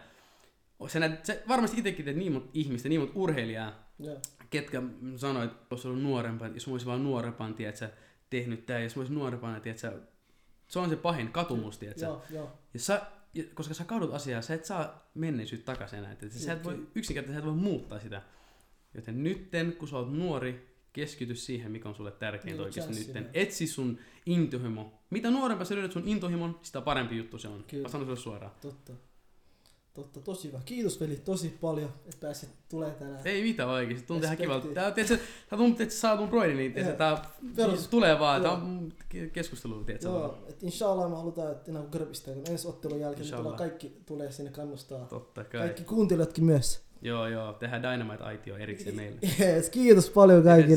sä, 0.87 0.99
näet, 0.99 1.25
sä 1.25 1.37
varmasti 1.47 1.77
itsekin 1.77 2.05
teet 2.05 2.17
niin 2.17 2.31
monta 2.31 2.49
ihmistä, 2.53 2.89
niin 2.89 3.01
monta 3.01 3.13
urheilijaa, 3.15 3.93
Joo. 3.99 4.17
ketkä 4.49 4.81
sanoit, 5.15 5.51
että 5.51 5.65
olisi 5.69 5.87
ollut 5.87 6.53
jos 6.53 6.67
mä 6.67 6.71
olisin 6.73 6.87
vaan 6.87 7.03
nuorempana, 7.03 7.53
tiedätkö, 7.53 7.89
tehnyt 8.29 8.65
tää, 8.65 8.79
jos 8.79 8.95
mä 8.95 8.99
olisin 8.99 9.15
nuorempana, 9.15 9.59
tiedätkö, 9.59 10.01
se 10.67 10.79
on 10.79 10.89
se 10.89 10.95
pahin 10.95 11.31
katumus, 11.31 11.77
tiedätkö. 11.77 12.05
Joo, 12.05 12.23
joo. 12.29 12.51
Ja 12.73 12.79
sä, 12.79 13.01
ja 13.33 13.43
koska 13.53 13.73
sä 13.73 13.83
kadut 13.83 14.13
asiaa, 14.13 14.41
sä 14.41 14.53
et 14.53 14.65
saa 14.65 15.09
menneisyyttä 15.13 15.65
takaisin 15.65 15.99
enää. 15.99 16.11
Että 16.11 16.29
sä 16.29 16.53
et 16.53 16.63
voi, 16.63 16.87
yksinkertaisesti 16.95 17.33
sä 17.33 17.39
et 17.39 17.45
voi 17.45 17.63
muuttaa 17.63 17.99
sitä. 17.99 18.21
Joten 18.93 19.23
nytten, 19.23 19.73
kun 19.73 19.87
sä 19.87 19.97
oot 19.97 20.13
nuori, 20.13 20.78
keskity 20.93 21.35
siihen, 21.35 21.71
mikä 21.71 21.89
on 21.89 21.95
sulle 21.95 22.11
tärkeintä 22.11 22.51
Niin, 22.51 22.61
oikeasti 22.65 23.11
joo. 23.15 23.23
Etsi 23.33 23.67
sun 23.67 23.97
intohimo. 24.25 24.93
Mitä 25.09 25.31
nuorempaa 25.31 25.65
sä 25.65 25.75
löydät 25.75 25.91
sun 25.91 26.03
intohimon, 26.07 26.59
sitä 26.61 26.81
parempi 26.81 27.17
juttu 27.17 27.37
se 27.37 27.47
on. 27.47 27.63
Kyllä. 27.67 27.83
Mä 27.83 27.89
sanon 27.89 28.07
sulle 28.07 28.19
suoraan. 28.19 28.51
Totta. 28.61 28.93
Totta, 29.93 30.19
tosi 30.21 30.47
hyvä. 30.47 30.61
Kiitos 30.65 30.99
veli 31.01 31.15
tosi 31.15 31.57
paljon, 31.61 31.93
että 32.05 32.17
pääsit 32.21 32.49
tulee 32.69 32.91
tänään. 32.91 33.21
Ei 33.25 33.43
mitään 33.43 33.69
oikeesti, 33.69 34.07
tuntuu 34.07 34.25
ihan 34.25 34.37
kivalta. 34.37 34.67
Tää, 34.67 34.91
tiedätkö, 34.91 35.17
tää 35.49 35.59
tuntuu, 35.59 35.83
että 35.83 35.95
sä 35.95 36.01
saat 36.01 36.19
mun 36.19 36.29
broidin, 36.29 36.57
niin 36.57 36.73
tiedätkö, 36.73 36.97
tää 36.97 37.25
Perus- 37.55 37.87
tulee 37.87 38.19
vaan, 38.19 38.41
tää 38.41 38.51
on 38.51 38.93
ke- 39.13 39.29
keskustelu, 39.33 39.83
tiedätkö. 39.83 40.07
Joo, 40.07 40.37
että 40.47 40.65
inshallah 40.65 41.09
me 41.09 41.15
halutaan, 41.15 41.51
että 41.51 41.71
enää 41.71 41.83
grbistä, 41.91 42.31
kun 42.31 42.43
ensi 42.49 42.67
ottelun 42.67 42.99
jälkeen 42.99 43.19
niin 43.19 43.25
Inshallah. 43.25 43.43
tullaan 43.51 43.69
kaikki 43.69 44.01
tulee 44.05 44.31
sinne 44.31 44.51
kannustaa. 44.51 45.05
Totta 45.05 45.43
kai. 45.43 45.59
Kaikki 45.61 45.83
kuuntelijatkin 45.83 46.43
myös. 46.45 46.81
Joo, 47.01 47.27
joo, 47.27 47.53
tehdään 47.53 47.83
Dynamite-aitio 47.83 48.57
erikseen 48.57 48.95
meille. 49.01 49.19
Yes, 49.39 49.69
kiitos 49.69 50.09
paljon 50.09 50.43
kaikille. 50.43 50.67